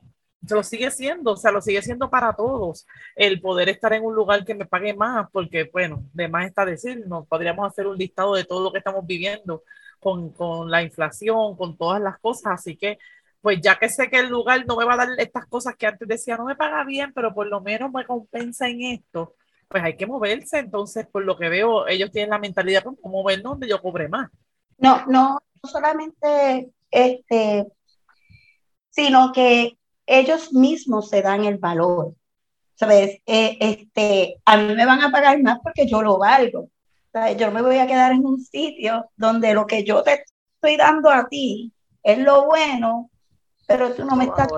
lo 0.48 0.62
sigue 0.64 0.92
siendo, 0.92 1.32
o 1.32 1.36
sea, 1.36 1.52
lo 1.52 1.62
sigue 1.62 1.82
siendo 1.82 2.12
para 2.12 2.34
todos, 2.34 2.86
el 3.16 3.42
poder 3.42 3.70
estar 3.70 3.92
en 3.94 4.06
un 4.06 4.14
lugar 4.14 4.46
que 4.46 4.54
me 4.54 4.68
pague 4.68 4.94
más, 4.94 5.28
porque, 5.32 5.68
bueno, 5.74 6.04
de 6.14 6.28
más 6.28 6.46
está 6.46 6.64
decir, 6.64 7.04
no 7.08 7.26
podríamos 7.26 7.68
hacer 7.68 7.88
un 7.88 7.98
listado 7.98 8.36
de 8.36 8.46
todo 8.46 8.64
lo 8.64 8.72
que 8.72 8.78
estamos 8.78 9.04
viviendo 9.06 9.64
con, 10.00 10.32
con 10.32 10.70
la 10.70 10.84
inflación, 10.84 11.58
con 11.58 11.76
todas 11.76 12.02
las 12.02 12.20
cosas, 12.20 12.54
así 12.54 12.78
que, 12.78 13.00
pues 13.42 13.60
ya 13.62 13.78
que 13.78 13.90
sé 13.90 14.10
que 14.10 14.20
el 14.20 14.30
lugar 14.30 14.66
no 14.66 14.76
me 14.76 14.86
va 14.86 14.94
a 14.94 14.98
dar 14.98 15.10
estas 15.18 15.46
cosas 15.48 15.76
que 15.76 15.88
antes 15.88 16.08
decía, 16.08 16.38
no 16.38 16.46
me 16.46 16.56
paga 16.56 16.84
bien, 16.84 17.14
pero 17.14 17.34
por 17.34 17.48
lo 17.48 17.62
menos 17.62 17.92
me 17.92 18.06
compensa 18.06 18.68
en 18.68 18.82
esto, 18.82 19.36
pues 19.68 19.84
hay 19.84 19.96
que 19.96 20.08
moverse. 20.08 20.60
Entonces, 20.60 21.08
por 21.08 21.24
lo 21.24 21.38
que 21.38 21.50
veo, 21.50 21.88
ellos 21.88 22.12
tienen 22.12 22.32
la 22.32 22.40
mentalidad 22.40 22.84
de 22.84 22.92
movernos 23.04 23.54
donde 23.54 23.70
yo 23.70 23.82
cobre 23.82 24.10
más. 24.10 24.30
No, 24.78 25.06
no 25.08 25.40
solamente 25.64 26.72
este, 26.92 27.68
sino 28.90 29.32
que 29.32 29.78
ellos 30.06 30.54
mismos 30.54 31.10
se 31.10 31.22
dan 31.22 31.46
el 31.46 31.58
valor. 31.58 32.16
¿Sabes? 32.76 33.22
Eh, 33.26 33.58
este, 33.60 34.42
a 34.46 34.58
mí 34.58 34.74
me 34.74 34.86
van 34.86 35.02
a 35.02 35.12
pagar 35.12 35.42
más 35.42 35.60
porque 35.62 35.86
yo 35.86 36.02
lo 36.02 36.18
valgo. 36.18 36.70
¿Sabes? 37.12 37.38
Yo 37.38 37.52
me 37.52 37.62
voy 37.62 37.78
a 37.78 37.88
quedar 37.88 38.14
en 38.14 38.26
un 38.26 38.40
sitio 38.40 39.10
donde 39.18 39.54
lo 39.54 39.66
que 39.66 39.84
yo 39.84 40.02
te 40.04 40.24
estoy 40.56 40.78
dando 40.78 41.10
a 41.10 41.28
ti 41.28 41.74
es 42.04 42.18
lo 42.20 42.46
bueno, 42.46 43.10
pero 43.70 43.94
tú 43.94 44.04
no 44.04 44.18
me 44.18 44.26
estás 44.26 44.50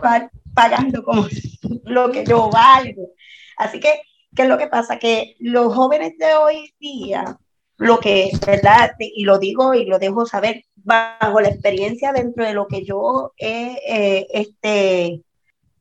pagando 0.55 1.03
como 1.03 1.27
lo 1.85 2.11
que 2.11 2.25
yo 2.25 2.49
valgo. 2.49 3.09
Así 3.57 3.79
que 3.79 4.01
¿Qué 4.35 4.43
es 4.43 4.47
lo 4.47 4.57
que 4.57 4.67
pasa? 4.67 4.97
Que 4.97 5.35
los 5.39 5.73
jóvenes 5.75 6.17
de 6.17 6.33
hoy 6.35 6.73
día, 6.79 7.37
lo 7.77 7.99
que, 7.99 8.31
¿verdad? 8.45 8.91
Y 8.99 9.25
lo 9.25 9.39
digo 9.39 9.73
y 9.73 9.85
lo 9.85 9.99
dejo 9.99 10.25
saber, 10.25 10.63
bajo 10.75 11.41
la 11.41 11.49
experiencia 11.49 12.13
dentro 12.13 12.45
de 12.45 12.53
lo 12.53 12.67
que 12.67 12.85
yo 12.85 13.33
he, 13.37 13.77
eh, 13.85 14.27
este, 14.31 15.21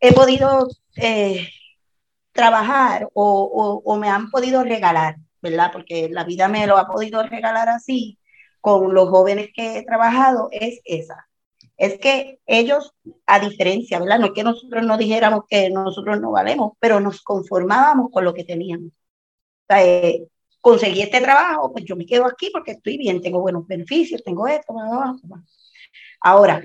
he 0.01 0.13
podido 0.13 0.69
eh, 0.97 1.49
trabajar 2.33 3.09
o, 3.15 3.83
o, 3.85 3.97
me 3.97 4.09
han 4.09 4.31
podido 4.31 4.65
regalar, 4.65 5.17
¿verdad? 5.41 5.71
Porque 5.73 6.09
la 6.11 6.25
vida 6.25 6.49
me 6.49 6.67
lo 6.67 6.77
ha 6.77 6.89
podido 6.89 7.23
regalar 7.23 7.69
así 7.69 8.19
con 8.61 8.95
los 8.95 9.09
jóvenes 9.11 9.51
que 9.55 9.79
he 9.79 9.85
trabajado, 9.85 10.49
es 10.53 10.81
esa. 10.85 11.29
Es 11.81 11.99
que 11.99 12.39
ellos, 12.45 12.93
a 13.25 13.41
diferencia, 13.41 13.99
¿verdad? 13.99 14.19
No 14.19 14.27
es 14.27 14.33
que 14.33 14.45
nosotros 14.45 14.85
no 14.85 14.99
dijéramos 14.99 15.45
que 15.49 15.71
nosotros 15.71 16.21
no 16.21 16.31
valemos, 16.31 16.73
pero 16.79 17.01
nos 17.01 17.23
conformábamos 17.23 18.11
con 18.13 18.23
lo 18.23 18.35
que 18.35 18.45
teníamos. 18.45 18.89
O 18.89 19.67
sea, 19.67 19.83
eh, 19.83 20.29
conseguí 20.61 21.01
este 21.01 21.23
trabajo, 21.23 21.73
pues 21.73 21.87
yo 21.87 21.97
me 21.97 22.05
quedo 22.05 22.27
aquí 22.27 22.51
porque 22.53 22.73
estoy 22.73 22.99
bien, 22.99 23.23
tengo 23.23 23.41
buenos 23.41 23.67
beneficios, 23.67 24.23
tengo 24.23 24.47
esto, 24.47 24.75
Ahora, 26.21 26.63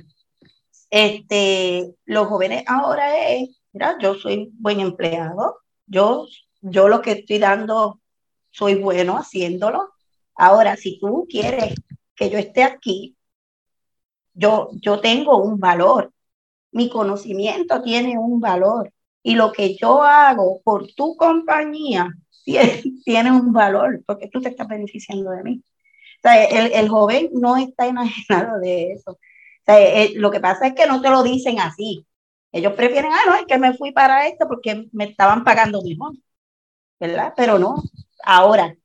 este, 0.89 1.95
los 2.03 2.27
jóvenes 2.27 2.65
ahora 2.67 3.29
es, 3.29 3.61
mira, 3.71 3.97
yo 4.01 4.15
soy 4.15 4.49
buen 4.59 4.81
empleado, 4.81 5.59
yo, 5.87 6.27
yo 6.59 6.89
lo 6.89 7.01
que 7.01 7.13
estoy 7.13 7.39
dando, 7.39 8.01
soy 8.51 8.75
bueno 8.75 9.17
haciéndolo. 9.17 9.93
Ahora, 10.35 10.75
si 10.75 10.99
tú 10.99 11.25
quieres 11.29 11.73
que 12.17 12.29
yo 12.29 12.37
esté 12.37 12.63
aquí, 12.63 13.14
yo, 14.35 14.69
yo 14.81 15.01
tengo 15.01 15.37
un 15.37 15.59
valor, 15.59 16.11
mi 16.71 16.89
conocimiento 16.89 17.81
tiene 17.81 18.17
un 18.17 18.39
valor 18.41 18.93
y 19.23 19.35
lo 19.35 19.51
que 19.51 19.75
yo 19.75 20.03
hago 20.03 20.61
por 20.63 20.87
tu 20.93 21.15
compañía 21.17 22.11
tiene, 22.43 23.31
un 23.31 23.53
valor 23.53 24.03
porque 24.05 24.27
tú 24.29 24.41
te 24.41 24.49
estás 24.49 24.67
beneficiando 24.67 25.31
de 25.31 25.43
mí. 25.43 25.63
El, 26.23 26.73
el 26.73 26.89
joven 26.89 27.29
no 27.33 27.57
está 27.57 27.87
imaginado 27.87 28.59
de 28.59 28.93
eso. 28.93 29.19
Eh, 29.67 30.13
lo 30.15 30.31
que 30.31 30.39
pasa 30.39 30.67
es 30.67 30.73
que 30.75 30.87
no 30.87 31.01
te 31.01 31.09
lo 31.09 31.23
dicen 31.23 31.59
así. 31.59 32.05
Ellos 32.51 32.73
prefieren, 32.73 33.11
ah, 33.13 33.21
no, 33.27 33.35
es 33.35 33.45
que 33.45 33.57
me 33.57 33.73
fui 33.73 33.91
para 33.91 34.27
esto 34.27 34.47
porque 34.47 34.87
me 34.93 35.05
estaban 35.05 35.43
pagando 35.43 35.81
mejor, 35.81 36.13
¿verdad? 36.99 37.33
Pero 37.37 37.59
no. 37.59 37.83
Ahora, 38.23 38.75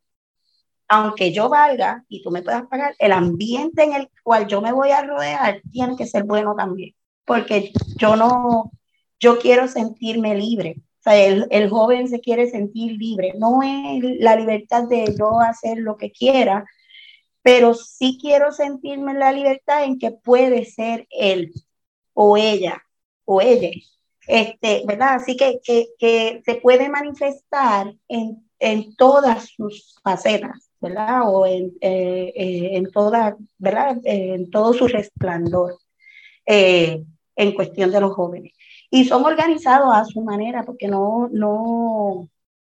aunque 0.90 1.32
yo 1.32 1.48
valga 1.48 2.04
y 2.08 2.20
tú 2.20 2.32
me 2.32 2.42
puedas 2.42 2.66
pagar, 2.66 2.96
el 2.98 3.12
ambiente 3.12 3.84
en 3.84 3.92
el 3.94 4.10
cual 4.24 4.48
yo 4.48 4.60
me 4.60 4.72
voy 4.72 4.90
a 4.90 5.02
rodear 5.02 5.62
tiene 5.72 5.96
que 5.96 6.06
ser 6.06 6.24
bueno 6.24 6.56
también, 6.56 6.96
porque 7.24 7.72
yo 7.96 8.16
no, 8.16 8.72
yo 9.20 9.38
quiero 9.38 9.68
sentirme 9.68 10.34
libre. 10.34 10.76
El 11.06 11.70
joven 11.70 12.08
se 12.08 12.20
quiere 12.20 12.50
sentir 12.50 12.92
libre, 12.92 13.34
no 13.38 13.62
es 13.62 14.02
la 14.18 14.36
libertad 14.36 14.84
de 14.84 15.14
yo 15.18 15.40
hacer 15.40 15.78
lo 15.78 15.96
que 15.96 16.10
quiera, 16.12 16.66
pero 17.42 17.74
sí 17.74 18.18
quiero 18.20 18.52
sentirme 18.52 19.14
la 19.14 19.32
libertad 19.32 19.84
en 19.84 19.98
que 19.98 20.10
puede 20.10 20.64
ser 20.64 21.06
él 21.10 21.52
o 22.14 22.36
ella 22.36 22.82
o 23.24 23.40
ella, 23.40 23.70
este, 24.26 24.82
¿verdad? 24.86 25.14
Así 25.14 25.36
que, 25.36 25.60
que, 25.64 25.88
que 25.98 26.42
se 26.44 26.56
puede 26.56 26.88
manifestar 26.88 27.94
en, 28.08 28.44
en, 28.58 28.94
todas 28.96 29.50
sus 29.56 29.98
facetas, 30.02 30.69
¿verdad? 30.80 31.22
O 31.26 31.46
en, 31.46 31.72
eh, 31.80 32.32
eh, 32.34 32.70
en 32.76 32.90
toda, 32.90 33.36
¿verdad? 33.58 33.98
En 34.04 34.50
todo 34.50 34.72
su 34.72 34.88
resplandor 34.88 35.78
eh, 36.46 37.04
en 37.36 37.54
cuestión 37.54 37.90
de 37.92 38.00
los 38.00 38.12
jóvenes. 38.14 38.52
Y 38.90 39.04
son 39.04 39.24
organizados 39.24 39.94
a 39.94 40.04
su 40.04 40.22
manera, 40.22 40.64
porque 40.64 40.88
no, 40.88 41.28
no, 41.32 42.28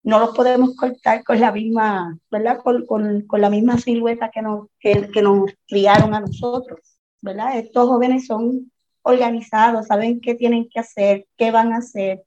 no 0.04 0.20
los 0.20 0.36
podemos 0.36 0.76
cortar 0.76 1.24
con 1.24 1.40
la 1.40 1.52
misma, 1.52 2.18
¿verdad? 2.30 2.60
Con, 2.64 2.86
con, 2.86 3.22
con 3.28 3.42
la 3.42 3.50
misma 3.50 3.78
silueta 3.80 4.30
que 4.32 4.42
nos, 4.42 4.68
que, 4.80 5.10
que, 5.12 5.22
nos 5.22 5.52
criaron 5.68 6.14
a 6.14 6.20
nosotros, 6.20 6.80
¿verdad? 7.22 7.58
Estos 7.58 7.88
jóvenes 7.88 8.28
son 8.28 8.72
organizados, 9.02 9.88
saben 9.88 10.22
qué 10.22 10.36
tienen 10.36 10.70
que 10.70 10.80
hacer, 10.80 11.28
qué 11.38 11.52
van 11.52 11.74
a 11.74 11.78
hacer. 11.78 12.24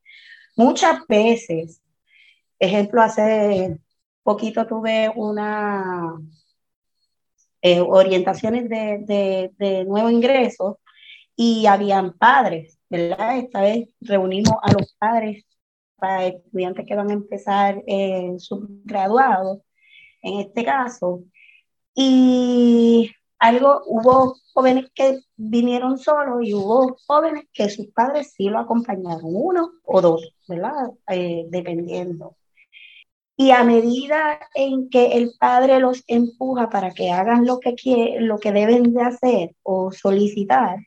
Muchas 0.57 1.07
veces, 1.07 1.81
ejemplo, 2.59 3.03
hace 3.03 3.79
poquito 4.27 4.67
tuve 4.67 5.11
una 5.15 6.21
eh, 7.63 7.81
orientaciones 7.81 8.69
de, 8.69 9.53
de, 9.57 9.85
nuevo 9.85 10.11
ingreso 10.11 10.81
y 11.37 11.67
habían 11.67 12.13
padres, 12.19 12.79
¿verdad? 12.91 13.39
Esta 13.39 13.61
vez 13.63 13.89
reunimos 14.01 14.57
a 14.63 14.73
los 14.73 14.95
padres 14.99 15.45
para 15.97 16.27
estudiantes 16.27 16.87
que 16.87 16.97
van 16.97 17.11
a 17.11 17.15
empezar 17.15 17.83
eh, 17.87 18.35
subgraduados, 18.39 19.61
en 20.23 20.41
este 20.41 20.65
caso. 20.65 21.23
Y 21.95 23.13
algo, 23.39 23.83
hubo 23.87 24.37
jóvenes 24.55 24.91
que 24.95 25.21
vinieron 25.37 25.99
solos 25.99 26.41
y 26.43 26.55
hubo 26.55 26.97
jóvenes 27.07 27.45
que 27.53 27.71
sus 27.71 27.87
padres 27.89 28.33
sí 28.37 28.49
lo 28.49 28.59
acompañaron, 28.59 29.23
uno 29.25 29.73
o 29.85 30.01
dos, 30.01 30.35
¿verdad? 30.49 30.91
Eh, 31.09 31.47
dependiendo. 31.49 32.37
Y 33.37 33.51
a 33.51 33.65
medida 33.65 34.41
en 34.55 34.89
que 34.89 35.13
el 35.13 35.33
padre 35.39 35.79
los 35.81 36.03
empuja 36.07 36.71
para 36.71 36.93
que 36.93 37.11
hagan 37.11 37.47
lo 37.47 37.61
que, 37.61 37.75
quiere, 37.75 38.21
lo 38.21 38.39
que 38.39 38.53
deben 38.53 38.95
de 38.95 39.03
hacer 39.03 39.55
o 39.63 39.93
solicitar, 39.93 40.79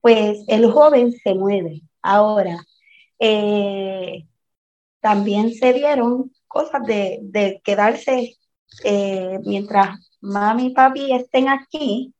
pues 0.00 0.44
el 0.48 0.70
joven 0.70 1.12
se 1.12 1.34
mueve. 1.34 1.82
Ahora, 2.02 2.64
eh, 3.18 4.24
también 5.00 5.54
se 5.54 5.72
dieron 5.72 6.32
cosas 6.48 6.84
de, 6.86 7.20
de 7.22 7.60
quedarse 7.64 8.36
eh, 8.84 9.38
mientras 9.44 9.98
mami 10.20 10.66
y 10.66 10.74
papi 10.74 11.12
estén 11.12 11.48
aquí, 11.48 12.14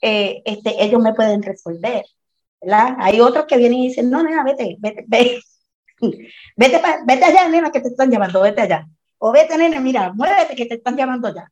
eh, 0.00 0.42
este, 0.44 0.82
ellos 0.84 1.00
me 1.02 1.14
pueden 1.14 1.42
resolver. 1.42 2.04
¿verdad? 2.60 2.96
Hay 2.98 3.20
otros 3.20 3.46
que 3.46 3.56
vienen 3.56 3.80
y 3.80 3.88
dicen, 3.88 4.10
no, 4.10 4.22
nena, 4.22 4.44
vete, 4.44 4.76
vete, 4.80 5.04
vete, 5.10 5.42
vete, 6.56 6.80
vete 7.06 7.24
allá, 7.24 7.48
nena, 7.48 7.70
que 7.72 7.80
te 7.80 7.88
están 7.88 8.10
llamando, 8.10 8.40
vete 8.40 8.62
allá. 8.62 8.88
O 9.24 9.28
vete, 9.36 9.54
nena, 9.56 9.80
mira, 9.80 10.12
muévete, 10.12 10.56
que 10.56 10.66
te 10.66 10.74
están 10.76 10.96
llamando 10.96 11.28
ya. 11.34 11.44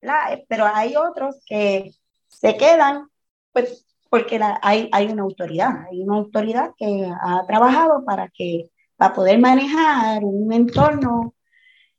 ¿verdad? 0.00 0.40
Pero 0.48 0.66
hay 0.66 0.96
otros 0.96 1.40
que 1.46 1.92
se 2.28 2.56
quedan, 2.56 3.08
pues, 3.52 3.86
porque 4.10 4.38
la, 4.38 4.58
hay, 4.62 4.88
hay 4.92 5.06
una 5.08 5.22
autoridad, 5.22 5.70
hay 5.90 6.02
una 6.02 6.16
autoridad 6.16 6.72
que 6.76 7.06
ha 7.06 7.46
trabajado 7.46 8.04
para 8.04 8.28
que 8.28 8.70
para 8.96 9.14
poder 9.14 9.38
manejar 9.38 10.24
un 10.24 10.52
entorno 10.52 11.34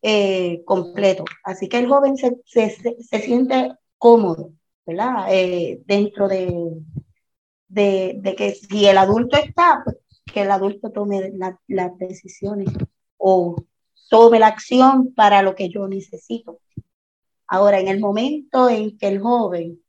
eh, 0.02 0.64
completo. 0.66 1.26
Así 1.44 1.70
que 1.70 1.80
el 1.80 1.88
joven 1.88 2.18
se, 2.18 2.38
se, 2.46 2.70
se 2.70 3.20
siente 3.20 3.74
cómodo, 3.98 4.54
¿verdad? 4.86 5.28
Eh, 5.30 5.82
dentro 5.86 6.28
de, 6.28 6.54
de, 7.68 8.16
de, 8.22 8.36
que 8.36 8.52
si 8.56 8.86
el 8.88 8.98
adulto 8.98 9.38
está, 9.38 9.82
pues 9.84 9.98
que 10.34 10.42
el 10.42 10.52
adulto 10.52 10.92
tome 10.92 11.32
las 11.68 11.98
decisiones 11.98 12.70
o 13.18 13.56
tome 14.10 14.40
la 14.40 14.48
acción 14.48 15.14
para 15.14 15.42
lo 15.42 15.56
que 15.56 15.70
yo 15.70 15.88
necesito. 15.88 16.60
Ahora, 17.48 17.80
en 17.80 17.88
el 17.88 18.00
momento 18.00 18.70
en 18.70 18.98
que 18.98 19.08
el 19.08 19.20
joven, 19.20 19.80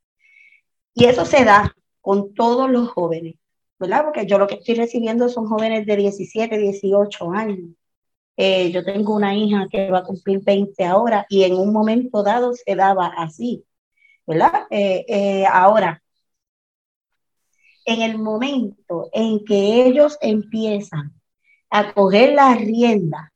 y 0.94 1.06
eso 1.06 1.24
se 1.24 1.44
da 1.44 1.74
con 2.00 2.34
todos 2.34 2.70
los 2.70 2.88
jóvenes, 2.90 3.36
¿verdad? 3.78 4.04
Porque 4.04 4.26
yo 4.26 4.38
lo 4.38 4.46
que 4.46 4.56
estoy 4.56 4.74
recibiendo 4.76 5.28
son 5.28 5.46
jóvenes 5.46 5.86
de 5.86 5.96
17, 5.96 6.58
18 6.58 7.30
años. 7.32 7.70
Eh, 8.36 8.70
yo 8.72 8.84
tengo 8.84 9.14
una 9.14 9.34
hija 9.36 9.68
que 9.70 9.90
va 9.90 9.98
a 9.98 10.04
cumplir 10.04 10.40
20 10.42 10.84
ahora 10.84 11.26
y 11.28 11.44
en 11.44 11.54
un 11.54 11.72
momento 11.72 12.22
dado 12.22 12.52
se 12.52 12.74
daba 12.74 13.06
así, 13.16 13.64
¿verdad? 14.26 14.66
Eh, 14.70 15.04
eh, 15.08 15.46
ahora, 15.46 16.02
en 17.84 18.02
el 18.02 18.18
momento 18.18 19.08
en 19.12 19.44
que 19.44 19.86
ellos 19.86 20.18
empiezan 20.20 21.12
a 21.70 21.92
coger 21.92 22.34
la 22.34 22.54
rienda 22.54 23.32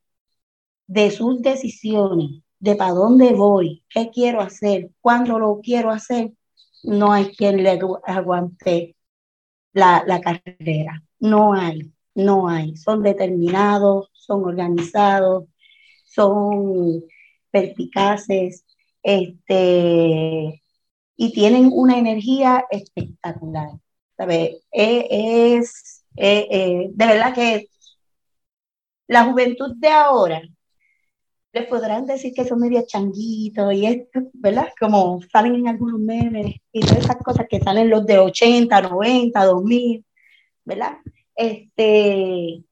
de 0.89 1.11
sus 1.13 1.43
decisiones, 1.43 2.43
de 2.61 2.75
para 2.77 2.93
dónde 2.93 3.33
voy, 3.35 3.85
qué 3.91 4.11
quiero 4.11 4.41
hacer, 4.41 4.91
cuándo 5.01 5.39
lo 5.39 5.61
quiero 5.63 5.91
hacer, 5.91 6.33
no 6.83 7.13
hay 7.13 7.35
quien 7.37 7.63
le 7.63 7.79
aguante 8.05 8.97
la, 9.73 10.21
carrera. 10.21 11.03
No 11.21 11.55
hay, 11.55 11.93
no 12.15 12.49
hay. 12.49 12.77
Son 12.77 13.03
determinados, 13.03 14.11
son 14.15 14.45
organizados, 14.45 15.47
son 16.07 17.05
perspicaces, 17.51 18.65
este, 19.03 20.63
y 21.17 21.33
tienen 21.33 21.71
una 21.73 21.99
energía 21.99 22.65
espectacular. 22.71 23.71
¿sabe? 24.17 24.63
E, 24.73 25.57
es, 25.57 26.05
e, 26.17 26.49
e, 26.51 26.91
de 26.93 27.07
verdad 27.07 27.35
que 27.35 27.69
la 29.07 29.25
juventud 29.25 29.75
de 29.77 29.89
ahora 29.89 30.43
les 31.53 31.67
podrán 31.67 32.07
decir 32.07 32.33
que 32.35 32.45
son 32.45 32.61
medio 32.61 32.85
changuitos 32.87 33.73
y 33.73 33.87
esto, 33.87 34.21
¿verdad? 34.35 34.69
Como 34.79 35.21
salen 35.33 35.55
en 35.55 35.69
algunos 35.69 35.99
memes 35.99 36.57
y 36.73 36.81
todas 36.81 37.05
esas 37.05 37.17
cosas 37.17 37.47
que 37.49 37.61
salen 37.61 37.91
los 37.91 38.05
de 38.07 38.19
80, 38.19 38.81
90, 38.83 39.45
2000, 39.45 40.05
¿verdad? 40.65 40.99
Este, 41.35 42.63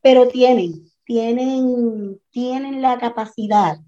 pero 0.00 0.28
tienen, 0.28 0.90
tienen, 1.04 2.20
tienen 2.30 2.80
la 2.80 2.98
capacidad 2.98 3.78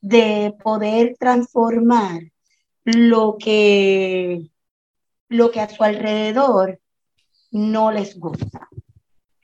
de 0.00 0.54
poder 0.62 1.16
transformar 1.18 2.22
lo 2.84 3.36
que, 3.38 4.48
lo 5.28 5.50
que 5.50 5.60
a 5.60 5.68
su 5.68 5.82
alrededor 5.82 6.80
no 7.50 7.92
les 7.92 8.18
gusta. 8.18 8.68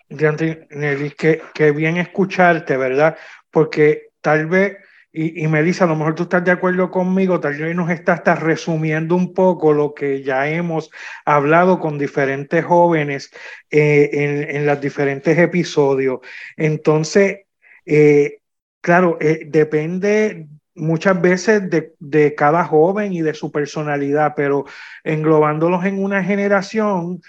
Nelly, 0.09 1.11
qué, 1.19 1.43
qué 1.53 1.73
bien 1.73 1.97
escucharte, 1.97 2.77
¿verdad? 2.77 3.17
Porque 3.55 4.09
tal 4.21 4.47
vez 4.47 4.77
y, 5.17 5.45
y, 5.45 5.47
Melissa, 5.47 5.85
a 5.85 5.87
lo 5.87 5.95
mejor 5.95 6.17
tú 6.17 6.25
estás 6.25 6.45
de 6.45 6.51
acuerdo 6.51 6.91
conmigo, 6.91 7.39
tal 7.39 7.55
vez 7.57 7.77
nos 7.77 7.89
está 7.89 8.17
resumiendo 8.35 9.15
un 9.15 9.33
poco 9.33 9.73
lo 9.73 9.95
que 9.95 10.25
ya 10.25 10.49
hemos 10.49 10.91
hablado 11.25 11.79
con 11.79 11.99
diferentes 11.99 12.65
jóvenes 12.65 13.31
eh, 13.71 14.11
en, 14.13 14.57
en 14.57 14.67
los 14.67 14.81
diferentes 14.81 15.39
episodios. 15.39 16.19
Entonces, 16.57 17.43
eh, 17.87 18.41
claro, 18.81 19.17
eh, 19.21 19.45
depende 19.47 20.49
muchas 20.75 21.23
veces 21.23 21.71
de, 21.71 21.95
de, 22.01 22.35
cada 22.35 22.65
joven 22.65 23.13
y 23.13 23.23
de 23.23 23.35
su 23.35 23.53
personalidad, 23.53 24.35
pero 24.35 24.65
englobándolos 25.05 25.85
en 25.85 26.03
una 26.03 26.25
generación, 26.25 27.23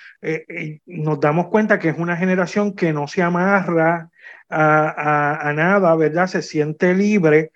nos 0.87 1.19
damos 1.19 1.49
cuenta 1.49 1.77
que 1.77 1.89
es 1.89 1.99
una 1.99 2.17
generación 2.17 2.73
que 2.75 2.91
no 2.93 3.07
se 3.07 3.21
amarra 3.21 4.09
a, 4.49 5.53
nada, 5.55 5.95
¿verdad? 5.95 6.27
Se 6.27 6.41
siente 6.41 6.93
libre. 6.93 7.51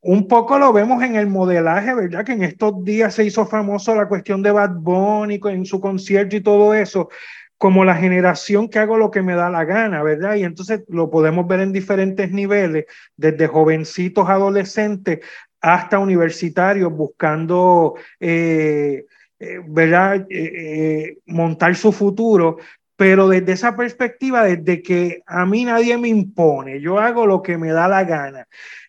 Un 0.00 0.26
poco 0.26 0.58
lo 0.58 0.72
vemos 0.72 1.02
en 1.02 1.14
el 1.16 1.28
modelaje, 1.28 1.94
¿verdad? 1.94 2.24
Que 2.24 2.32
en 2.32 2.42
estos 2.42 2.84
días 2.84 3.14
se 3.14 3.24
hizo 3.24 3.46
famoso 3.46 3.94
la 3.94 4.08
cuestión 4.08 4.42
de 4.42 4.50
Bad 4.50 4.74
Bunny 4.74 5.40
en 5.44 5.64
su 5.64 5.80
concierto 5.80 6.34
y 6.34 6.40
todo 6.40 6.74
eso, 6.74 7.08
como 7.56 7.84
la 7.84 7.94
generación 7.94 8.68
que 8.68 8.80
hago 8.80 8.98
lo 8.98 9.12
que 9.12 9.22
me 9.22 9.36
da 9.36 9.48
la 9.48 9.64
gana, 9.64 10.02
¿verdad? 10.02 10.34
Y 10.34 10.42
entonces 10.42 10.82
lo 10.88 11.08
podemos 11.10 11.46
ver 11.46 11.60
en 11.60 11.72
diferentes 11.72 12.32
niveles, 12.32 12.86
desde 13.16 13.46
jovencitos, 13.46 14.28
adolescentes, 14.28 15.20
hasta 15.60 16.00
universitarios 16.00 16.92
buscando, 16.92 17.94
eh, 18.18 19.06
eh, 19.38 19.60
¿verdad? 19.64 20.26
Eh, 20.28 21.18
montar 21.26 21.76
su 21.76 21.92
futuro, 21.92 22.56
pero 23.02 23.26
desde 23.28 23.50
esa 23.50 23.74
perspectiva, 23.74 24.44
desde 24.44 24.80
que 24.80 25.24
a 25.26 25.44
mí 25.44 25.64
nadie 25.64 25.98
me 25.98 26.06
impone, 26.06 26.80
yo 26.80 27.00
hago 27.00 27.26
lo 27.26 27.42
que 27.42 27.58
me 27.58 27.72
da 27.72 27.88
la 27.88 28.04
gana. 28.04 28.46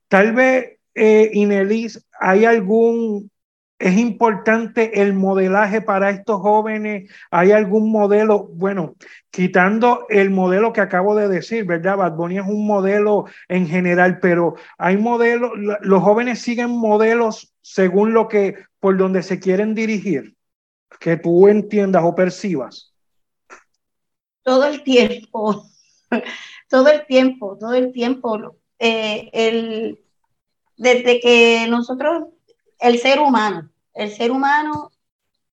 Tal 0.08 0.34
vez, 0.34 0.78
Inelis, 0.94 2.06
¿hay 2.20 2.46
algún 2.46 3.32
es 3.80 3.98
importante 3.98 5.02
el 5.02 5.14
modelaje 5.14 5.82
para 5.82 6.12
estos 6.12 6.40
jóvenes. 6.42 7.12
¿Hay 7.32 7.52
algún 7.52 7.92
modelo? 7.92 8.50
Bueno, 8.54 8.94
quitando 9.32 10.06
el 10.10 10.30
modelo 10.30 10.74
que 10.74 10.82
acabo 10.82 11.16
de 11.16 11.28
decir, 11.28 11.66
¿verdad? 11.66 11.98
Bad 11.98 12.14
Bunny 12.14 12.38
es 12.38 12.46
un 12.46 12.68
modelo 12.68 13.26
en 13.48 13.68
general, 13.68 14.20
pero 14.20 14.54
hay 14.78 14.98
modelos, 14.98 15.54
los 15.82 16.04
jóvenes 16.04 16.40
siguen 16.40 16.70
modelos 16.70 17.52
según 17.62 18.14
lo 18.14 18.28
que, 18.28 18.58
por 18.80 18.96
donde 18.96 19.24
se 19.24 19.40
quieren 19.40 19.74
dirigir, 19.74 20.36
que 21.00 21.18
tú 21.18 21.48
entiendas 21.48 22.04
o 22.06 22.14
percibas. 22.14 22.93
Todo 24.44 24.66
el 24.66 24.84
tiempo, 24.84 25.66
todo 26.70 26.90
el 26.90 27.06
tiempo, 27.06 27.58
todo 27.60 27.74
el 27.74 27.92
tiempo. 27.92 28.56
Eh, 28.80 29.30
el, 29.32 30.00
desde 30.76 31.20
que 31.20 31.68
nosotros, 31.70 32.30
el 32.80 33.00
ser 33.00 33.20
humano, 33.20 33.70
el 33.94 34.12
ser 34.12 34.32
humano 34.32 34.92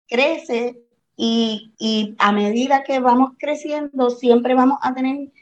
crece 0.07 0.79
y, 1.16 1.72
y, 1.79 2.14
a 2.18 2.33
medida 2.33 2.85
que 2.85 3.01
vamos 3.01 3.33
creciendo, 3.38 4.11
siempre 4.11 4.55
vamos 4.55 4.79
a 4.83 4.94
tener 4.94 5.33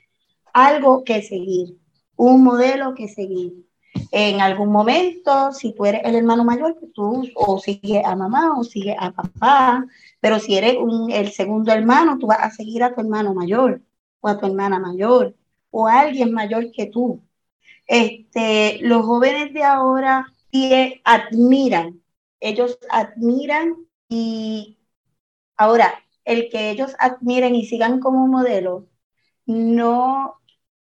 algo 0.53 1.05
que 1.05 1.23
seguir, 1.23 1.77
un 2.17 2.45
modelo 2.45 2.95
que 2.95 3.09
seguir. 3.09 3.67
En 4.11 4.41
algún 4.41 4.71
momento, 4.71 5.53
si 5.53 5.73
tú 5.75 5.87
eres 5.87 6.03
el 6.05 6.15
hermano 6.15 6.45
mayor, 6.45 6.77
pues 6.79 6.93
tú 6.93 7.25
o 7.35 7.59
sigue 7.59 8.03
a 8.05 8.17
mamá 8.17 8.59
o 8.59 8.65
sigue 8.65 8.97
a 8.99 9.13
papá, 9.13 9.87
pero 10.21 10.39
si 10.39 10.57
eres 10.57 10.77
el 11.11 11.33
segundo 11.33 11.73
hermano, 11.73 12.19
tú 12.19 12.27
vas 12.29 12.41
a 12.41 12.51
seguir 12.51 12.83
a 12.83 12.95
tu 12.95 13.01
hermano 13.01 13.35
mayor 13.35 13.83
o 14.21 14.29
a 14.29 14.39
tu 14.39 14.47
hermana 14.47 14.79
mayor 14.79 15.35
o 15.71 15.89
a 15.89 16.01
alguien 16.01 16.33
mayor 16.33 16.71
que 16.73 16.87
tú. 16.87 17.23
Este, 17.87 18.79
los 18.83 19.05
jóvenes 19.05 19.53
de 19.53 19.63
ahora 19.65 20.27
admiran 21.05 22.01
ellos 22.41 22.79
admiran 22.91 23.75
y 24.09 24.79
ahora, 25.57 25.95
el 26.25 26.51
que 26.51 26.71
ellos 26.71 26.95
admiren 26.99 27.55
y 27.55 27.67
sigan 27.67 28.01
como 28.01 28.27
modelo 28.27 28.87
no, 29.47 30.41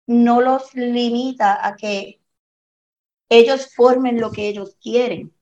no 0.06 0.40
los 0.40 0.74
limita 0.74 1.66
a 1.66 1.76
que 1.76 2.19
ellos 3.30 3.74
formen 3.74 4.20
lo 4.20 4.30
que 4.30 4.48
ellos 4.48 4.76
quieren, 4.82 5.32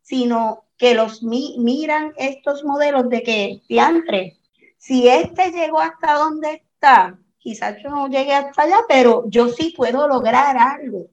sino 0.00 0.64
que 0.76 0.94
los 0.94 1.22
mi 1.22 1.56
miran 1.58 2.12
estos 2.16 2.64
modelos 2.64 3.08
de 3.08 3.22
que, 3.22 3.62
diantre, 3.68 4.40
si 4.78 5.08
este 5.08 5.52
llegó 5.52 5.78
hasta 5.78 6.14
donde 6.14 6.54
está, 6.54 7.18
quizás 7.38 7.76
yo 7.80 7.90
no 7.90 8.08
llegue 8.08 8.34
hasta 8.34 8.62
allá, 8.62 8.80
pero 8.88 9.24
yo 9.28 9.48
sí 9.48 9.72
puedo 9.76 10.08
lograr 10.08 10.56
algo. 10.56 11.06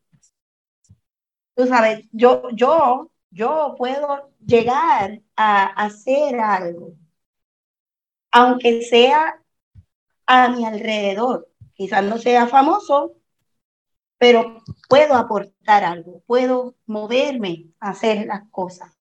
Tú 1.53 1.67
sabes, 1.67 2.07
yo, 2.11 2.49
yo 2.53 3.11
yo 3.31 3.75
puedo 3.77 4.31
llegar 4.45 5.21
a 5.35 5.65
hacer 5.65 6.39
algo, 6.39 6.93
aunque 8.31 8.81
sea 8.83 9.41
a 10.25 10.49
mi 10.49 10.65
alrededor. 10.65 11.47
Quizás 11.73 12.03
no 12.03 12.17
sea 12.17 12.47
famoso, 12.47 13.13
pero 14.19 14.61
puedo 14.87 15.15
aportar 15.15 15.83
algo, 15.83 16.21
puedo 16.27 16.75
moverme 16.85 17.65
a 17.79 17.89
hacer 17.89 18.27
las 18.27 18.47
cosas. 18.51 18.95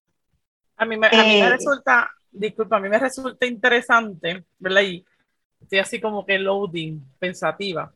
A 0.77 0.87
mí 0.87 0.97
me, 0.97 1.09
a 1.09 1.11
mí 1.11 1.17
me 1.17 1.41
eh, 1.41 1.51
resulta, 1.51 2.11
disculpa, 2.31 2.77
a 2.77 2.81
mí 2.81 2.89
me 2.89 2.99
resulta 2.99 3.45
interesante, 3.45 4.47
¿verdad? 4.59 4.83
Y 4.83 5.05
estoy 5.61 5.81
así 5.81 6.01
como 6.01 6.25
que 6.25 6.39
loading, 6.39 7.05
pensativa 7.19 7.93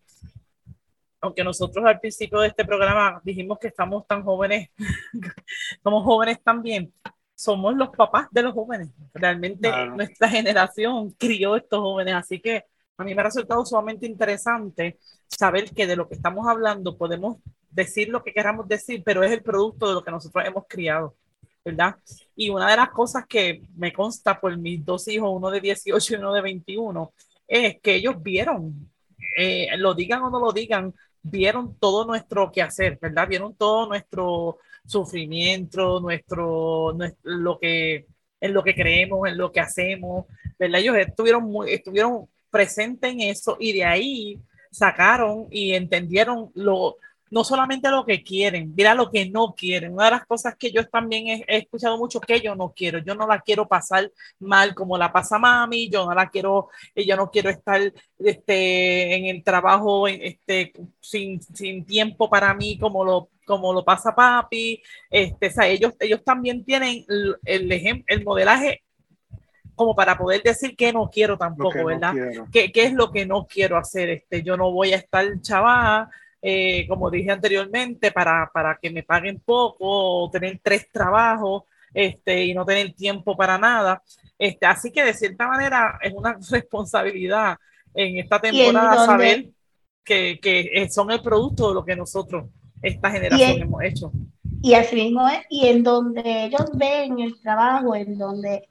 aunque 1.23 1.45
nosotros 1.45 1.85
al 1.87 2.01
principio 2.01 2.41
de 2.41 2.49
este 2.49 2.65
programa 2.65 3.21
dijimos 3.25 3.59
que 3.59 3.69
estamos 3.69 4.07
tan 4.07 4.25
jóvenes, 4.25 4.71
somos 5.83 6.05
jóvenes 6.05 6.43
también, 6.43 6.93
somos 7.35 7.75
los 7.77 7.91
papás 7.91 8.27
de 8.33 8.43
los 8.43 8.53
jóvenes. 8.53 8.89
Realmente 9.15 9.71
nuestra 9.87 10.29
generación 10.29 11.13
crió 11.13 11.55
estos 11.57 11.79
jóvenes, 11.79 12.15
así 12.15 12.41
que 12.41 12.65
a 12.99 13.05
mí 13.05 13.15
me 13.15 13.21
ha 13.21 13.25
resultado 13.25 13.65
sumamente 13.65 14.07
interesante 14.07 14.99
saber 15.27 15.73
que 15.73 15.87
de 15.87 15.97
lo 15.97 16.09
que 16.09 16.15
estamos 16.15 16.47
hablando 16.47 16.97
podemos 16.97 17.39
decir 17.71 18.09
lo 18.09 18.23
que 18.23 18.33
queramos 18.33 18.69
decir, 18.69 19.03
pero 19.05 19.23
es 19.23 19.33
el 19.33 19.43
producto 19.43 19.89
de 19.89 19.95
lo 19.95 20.05
que 20.05 20.11
nosotros 20.11 20.45
hemos 20.47 20.65
criado. 20.69 21.17
¿verdad? 21.65 21.97
Y 22.35 22.51
una 22.51 22.71
de 22.71 22.77
las 22.77 22.91
cosas 22.91 23.27
que 23.27 23.63
me 23.77 23.93
consta 23.93 24.41
por 24.41 24.57
mis 24.57 24.85
dos 24.85 25.07
hijos, 25.09 25.31
uno 25.33 25.51
de 25.51 25.61
18 25.61 26.15
y 26.15 26.17
uno 26.17 26.33
de 26.33 26.41
21, 26.41 27.13
es 27.47 27.81
que 27.81 27.95
ellos 27.95 28.21
vieron, 28.23 28.91
eh, 29.37 29.69
lo 29.77 29.95
digan 29.95 30.23
o 30.23 30.31
no 30.31 30.41
lo 30.41 30.53
digan, 30.53 30.95
vieron 31.23 31.77
todo 31.79 32.05
nuestro 32.05 32.51
quehacer, 32.51 32.99
¿verdad? 33.01 33.29
Vieron 33.29 33.55
todo 33.55 33.87
nuestro 33.87 34.59
sufrimiento, 34.85 36.01
nuestro, 36.01 36.97
lo 37.23 37.59
que, 37.59 38.07
en 38.41 38.53
lo 38.53 38.65
que 38.65 38.75
creemos, 38.75 39.29
en 39.29 39.39
lo 39.39 39.53
que 39.53 39.61
hacemos, 39.61 40.27
¿verdad? 40.59 40.81
Ellos 40.81 40.97
estuvieron, 40.97 41.45
muy, 41.45 41.73
estuvieron 41.73 42.27
presentes 42.53 43.11
en 43.11 43.21
eso 43.21 43.57
y 43.59 43.73
de 43.73 43.85
ahí 43.85 44.39
sacaron 44.71 45.49
y 45.51 45.75
entendieron 45.75 46.53
lo, 46.55 46.99
no 47.33 47.45
solamente 47.45 47.91
lo 47.91 48.05
que 48.05 48.23
quieren, 48.23 48.75
mira 48.77 48.95
lo 48.95 49.11
que 49.11 49.25
no 49.25 49.55
quieren. 49.57 49.95
Una 49.95 50.05
de 50.05 50.11
las 50.11 50.27
cosas 50.27 50.55
que 50.55 50.71
yo 50.71 50.87
también 50.87 51.29
he, 51.29 51.45
he, 51.49 51.57
escuchado 51.57 51.97
mucho 51.97 52.21
que 52.21 52.41
yo 52.43 52.55
no 52.55 52.75
quiero, 52.77 52.99
yo 52.99 53.15
no 53.15 53.27
la 53.27 53.41
quiero 53.41 53.67
pasar 53.67 54.13
mal 54.39 54.75
como 54.75 54.99
la 54.99 55.11
pasa 55.11 55.39
mami, 55.39 55.89
yo 55.89 56.05
no 56.05 56.15
la 56.15 56.29
quiero, 56.29 56.69
yo 56.95 57.17
no 57.17 57.31
quiero 57.31 57.49
estar 57.49 57.81
este, 58.19 59.15
en 59.17 59.35
el 59.35 59.43
trabajo 59.43 60.07
este, 60.09 60.75
sin, 61.01 61.41
sin 61.41 61.87
tiempo 61.87 62.29
para 62.29 62.53
mí 62.53 62.79
como 62.79 63.03
lo, 63.03 63.31
como 63.47 63.73
lo 63.73 63.83
pasa 63.83 64.15
papi. 64.15 64.83
Este, 65.09 65.47
o 65.47 65.51
sea, 65.51 65.69
ellos, 65.69 65.95
ellos 66.01 66.23
también 66.23 66.67
tienen 66.67 67.03
el, 67.09 67.37
el, 67.47 68.05
el 68.07 68.25
modelaje 68.25 68.83
como 69.75 69.95
para 69.95 70.17
poder 70.17 70.43
decir 70.43 70.77
que 70.77 70.93
no 70.93 71.09
quiero 71.11 71.37
tampoco, 71.39 71.85
¿verdad? 71.85 72.13
No 72.13 72.49
¿Qué, 72.53 72.71
¿Qué, 72.71 72.85
es 72.85 72.93
lo 72.93 73.11
que 73.11 73.27
no 73.27 73.47
quiero 73.47 73.77
hacer? 73.77 74.11
Este, 74.11 74.43
yo 74.43 74.57
no 74.57 74.71
voy 74.71 74.93
a 74.93 74.97
estar 74.97 75.27
chaval 75.41 76.09
eh, 76.45 76.89
como 76.89 77.09
dije 77.09 77.31
anteriormente, 77.31 78.11
para, 78.11 78.51
para 78.53 78.77
que 78.83 78.91
me 78.91 79.05
paguen 79.05 79.39
poco 79.39 80.25
o 80.25 80.29
tener 80.29 80.59
tres 80.61 80.91
trabajos 80.91 81.63
este, 81.95 82.47
y 82.47 82.53
no 82.53 82.65
tener 82.67 82.93
tiempo 82.95 83.37
para 83.37 83.57
nada. 83.57 84.03
Este, 84.37 84.67
así 84.67 84.91
que 84.91 85.05
de 85.05 85.15
cierta 85.15 85.47
manera 85.47 86.01
es 86.03 86.13
una 86.13 86.37
responsabilidad 86.51 87.57
en 87.95 88.19
esta 88.19 88.41
temporada 88.41 89.07
saber 89.07 89.51
que, 90.05 90.41
que, 90.43 90.89
son 90.91 91.13
el 91.13 91.23
producto 91.23 91.69
de 91.69 91.75
lo 91.75 91.85
que 91.85 91.95
nosotros, 91.95 92.47
esta 92.83 93.09
generación, 93.09 93.63
hemos 93.63 93.83
hecho. 93.85 94.13
Y 94.63 94.75
así 94.75 94.97
mismo 94.97 95.29
es, 95.29 95.45
y 95.49 95.69
en 95.69 95.85
donde 95.85 96.47
ellos 96.47 96.71
ven 96.75 97.21
el 97.21 97.41
trabajo, 97.41 97.95
en 97.95 98.19
donde 98.19 98.69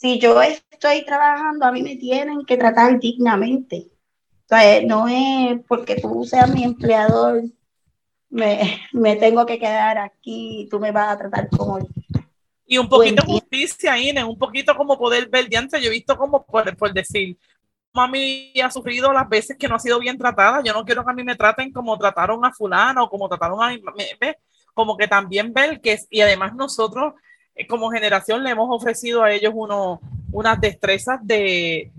si 0.00 0.20
yo 0.20 0.40
estoy 0.42 1.04
trabajando, 1.04 1.66
a 1.66 1.72
mí 1.72 1.82
me 1.82 1.96
tienen 1.96 2.44
que 2.44 2.56
tratar 2.56 3.00
dignamente. 3.00 3.88
No 4.86 5.08
es 5.08 5.60
porque 5.66 5.96
tú 5.96 6.24
seas 6.24 6.48
mi 6.54 6.62
empleador, 6.62 7.42
me, 8.30 8.80
me 8.92 9.16
tengo 9.16 9.44
que 9.44 9.58
quedar 9.58 9.98
aquí 9.98 10.62
y 10.62 10.68
tú 10.68 10.78
me 10.78 10.92
vas 10.92 11.14
a 11.14 11.18
tratar 11.18 11.48
como... 11.50 11.80
Y 12.64 12.78
un 12.78 12.88
poquito 12.88 13.22
de 13.22 13.32
justicia, 13.32 13.98
Ine, 13.98 14.22
un 14.22 14.38
poquito 14.38 14.76
como 14.76 14.96
poder 14.96 15.28
ver, 15.28 15.48
ya 15.48 15.58
antes 15.58 15.82
yo 15.82 15.88
he 15.88 15.92
visto 15.92 16.16
como 16.16 16.44
por, 16.44 16.76
por 16.76 16.92
decir, 16.92 17.36
a 17.92 18.06
mí 18.06 18.52
ha 18.62 18.70
sufrido 18.70 19.12
las 19.12 19.28
veces 19.28 19.56
que 19.58 19.66
no 19.66 19.74
ha 19.74 19.80
sido 19.80 19.98
bien 19.98 20.16
tratada. 20.16 20.62
Yo 20.62 20.72
no 20.72 20.84
quiero 20.84 21.04
que 21.04 21.10
a 21.10 21.14
mí 21.14 21.24
me 21.24 21.34
traten 21.34 21.72
como 21.72 21.98
trataron 21.98 22.44
a 22.44 22.52
fulano 22.52 23.04
o 23.04 23.10
como 23.10 23.28
trataron 23.28 23.62
a 23.62 23.70
mi, 23.70 23.82
como 24.74 24.96
que 24.96 25.08
también 25.08 25.52
ver 25.52 25.80
que, 25.80 25.98
y 26.10 26.20
además 26.20 26.54
nosotros 26.54 27.14
como 27.66 27.90
generación 27.90 28.42
le 28.44 28.50
hemos 28.50 28.68
ofrecido 28.70 29.22
a 29.22 29.32
ellos 29.32 29.52
uno, 29.54 30.00
unas 30.32 30.60
destrezas 30.60 31.18
de, 31.22 31.90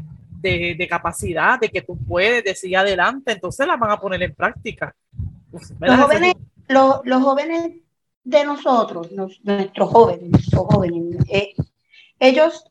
de, 0.41 0.87
capacidad, 0.89 1.59
de 1.59 1.69
que 1.69 1.81
tú 1.81 1.97
puedes, 1.97 2.43
decir 2.43 2.77
adelante, 2.77 3.33
entonces 3.33 3.67
las 3.67 3.79
van 3.79 3.91
a 3.91 3.99
poner 3.99 4.21
en 4.23 4.33
práctica. 4.33 4.95
Pues, 5.51 5.73
los, 5.79 5.99
jóvenes, 5.99 6.35
los, 6.67 7.01
los, 7.03 7.23
jóvenes 7.23 7.73
de 8.23 8.45
nosotros, 8.45 9.11
nuestros 9.11 9.89
jóvenes, 9.89 10.29
nuestros 10.29 10.65
jóvenes 10.65 11.17
eh, 11.29 11.53
ellos 12.19 12.65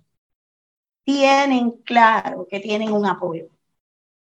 tienen 1.04 1.72
claro 1.84 2.46
que 2.48 2.60
tienen 2.60 2.92
un 2.92 3.06
apoyo, 3.06 3.48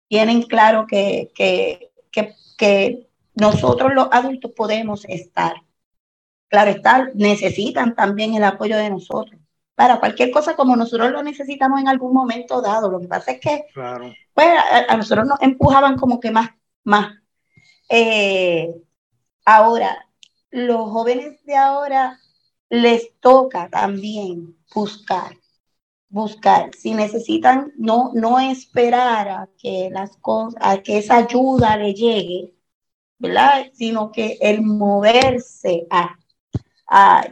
tienen 0.07 0.43
claro 0.43 0.85
que, 0.87 1.31
que, 1.33 1.91
que, 2.11 2.33
que 2.57 3.07
nosotros 3.35 3.93
los 3.93 4.07
adultos 4.11 4.51
podemos 4.55 5.05
estar. 5.05 5.55
Claro 6.51 6.71
está, 6.71 7.09
necesitan 7.15 7.95
también 7.95 8.35
el 8.35 8.43
apoyo 8.43 8.75
de 8.77 8.89
nosotros 8.89 9.39
para 9.73 10.01
cualquier 10.01 10.31
cosa 10.31 10.55
como 10.55 10.75
nosotros 10.75 11.11
lo 11.11 11.23
necesitamos 11.23 11.79
en 11.79 11.87
algún 11.87 12.13
momento 12.13 12.61
dado. 12.61 12.91
Lo 12.91 12.99
que 12.99 13.07
pasa 13.07 13.31
es 13.31 13.39
que 13.39 13.65
pues, 14.33 14.47
a, 14.89 14.97
nosotros 14.97 15.25
nos 15.25 15.41
empujaban 15.41 15.97
como 15.97 16.19
que 16.19 16.29
más, 16.29 16.51
más. 16.83 17.15
Eh, 17.89 18.69
ahora, 19.45 20.07
los 20.51 20.91
jóvenes 20.91 21.43
de 21.45 21.55
ahora 21.55 22.19
les 22.69 23.17
toca 23.21 23.69
también 23.69 24.57
buscar, 24.75 25.37
buscar. 26.09 26.75
Si 26.75 26.93
necesitan, 26.93 27.71
no, 27.77 28.11
no 28.13 28.39
esperar 28.39 29.29
a 29.29 29.49
que 29.57 29.89
las 29.91 30.17
cosas, 30.17 30.59
a 30.61 30.77
que 30.83 30.97
esa 30.97 31.15
ayuda 31.15 31.77
le 31.77 31.93
llegue, 31.93 32.53
¿verdad? 33.17 33.67
Sino 33.73 34.11
que 34.11 34.37
el 34.41 34.61
moverse 34.61 35.87
a 35.89 36.19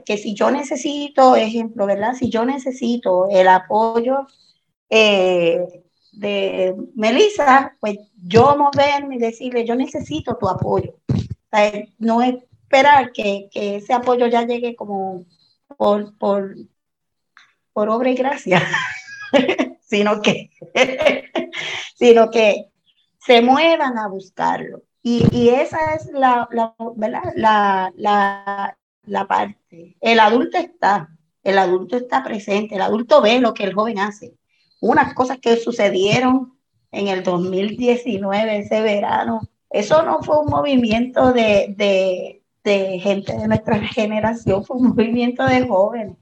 que 0.06 0.18
si 0.18 0.34
yo 0.34 0.52
necesito, 0.52 1.36
ejemplo, 1.36 1.86
¿verdad? 1.86 2.14
Si 2.14 2.30
yo 2.30 2.46
necesito 2.46 3.28
el 3.30 3.48
apoyo 3.48 4.26
eh, 4.90 5.84
de 6.14 6.76
Melissa, 6.96 7.76
pues 7.80 7.98
yo 8.16 8.56
moverme 8.58 9.16
y 9.16 9.20
decirle, 9.20 9.66
yo 9.66 9.76
necesito 9.76 10.38
tu 10.38 10.48
apoyo. 10.48 10.96
no 11.98 12.22
esperar 12.22 13.12
que, 13.12 13.50
que, 13.52 13.78
ese 13.78 13.94
apoyo 13.94 14.28
ya 14.28 14.46
llegue 14.46 14.76
como 14.76 15.26
por, 15.78 16.18
por, 16.18 16.56
por 17.74 17.90
obra 17.90 18.10
y 18.12 18.16
gracia, 18.16 18.62
sino 19.82 20.22
que, 20.22 20.52
sino 21.96 22.30
que 22.30 22.70
se 23.20 23.42
muevan 23.42 23.98
a 23.98 24.08
buscarlo. 24.08 24.84
Y, 25.02 25.26
y 25.32 25.50
esa 25.50 25.96
es 25.96 26.08
la, 26.08 26.48
la, 26.52 26.76
la, 27.96 28.78
la, 29.10 29.28
parte. 29.28 29.96
El 30.02 30.20
adulto 30.20 30.58
está, 30.58 31.10
el 31.44 31.58
adulto 31.58 31.98
está 31.98 32.24
presente, 32.24 32.76
el 32.76 32.82
adulto 32.82 33.22
ve 33.22 33.40
lo 33.40 33.54
que 33.54 33.64
el 33.64 33.74
joven 33.74 34.00
hace. 34.00 34.36
Unas 34.82 35.14
cosas 35.14 35.40
que 35.40 35.58
sucedieron 35.58 36.58
en 36.92 37.08
el 37.08 37.24
2019, 37.24 38.60
ese 38.60 38.82
verano, 38.82 39.42
eso 39.70 40.04
no 40.04 40.22
fue 40.24 40.40
un 40.40 40.50
movimiento 40.50 41.32
de, 41.32 41.74
de, 41.78 42.42
de 42.64 43.00
gente 43.00 43.38
de 43.38 43.48
nuestra 43.48 43.80
generación, 43.88 44.64
fue 44.64 44.78
un 44.78 44.90
movimiento 44.90 45.46
de 45.46 45.68
jóvenes. 45.68 46.18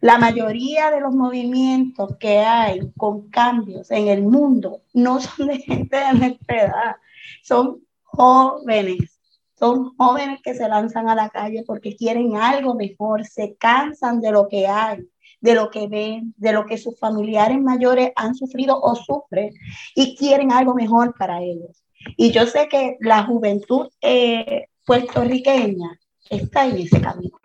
La 0.00 0.16
mayoría 0.16 0.90
de 0.90 1.00
los 1.00 1.14
movimientos 1.14 2.16
que 2.18 2.38
hay 2.38 2.90
con 2.96 3.28
cambios 3.28 3.90
en 3.90 4.08
el 4.08 4.22
mundo 4.22 4.80
no 4.94 5.20
son 5.20 5.48
de 5.48 5.58
gente 5.60 5.96
de 5.96 6.12
nuestra 6.14 6.62
edad, 6.62 6.96
son 7.42 7.82
jóvenes 8.02 9.19
son 9.60 9.94
jóvenes 9.96 10.40
que 10.42 10.54
se 10.54 10.66
lanzan 10.66 11.08
a 11.08 11.14
la 11.14 11.28
calle 11.28 11.62
porque 11.66 11.94
quieren 11.94 12.34
algo 12.36 12.74
mejor, 12.74 13.26
se 13.26 13.56
cansan 13.56 14.20
de 14.20 14.32
lo 14.32 14.48
que 14.48 14.66
hay, 14.66 15.06
de 15.40 15.54
lo 15.54 15.70
que 15.70 15.86
ven, 15.86 16.34
de 16.38 16.52
lo 16.52 16.64
que 16.64 16.78
sus 16.78 16.98
familiares 16.98 17.60
mayores 17.60 18.10
han 18.16 18.34
sufrido 18.34 18.80
o 18.80 18.94
sufren 18.96 19.52
y 19.94 20.16
quieren 20.16 20.50
algo 20.50 20.74
mejor 20.74 21.14
para 21.16 21.42
ellos. 21.42 21.84
Y 22.16 22.30
yo 22.30 22.46
sé 22.46 22.68
que 22.68 22.96
la 23.00 23.24
juventud 23.24 23.88
eh, 24.00 24.66
puertorriqueña 24.86 26.00
está 26.30 26.66
en 26.66 26.78
ese 26.78 26.98
camino, 26.98 27.38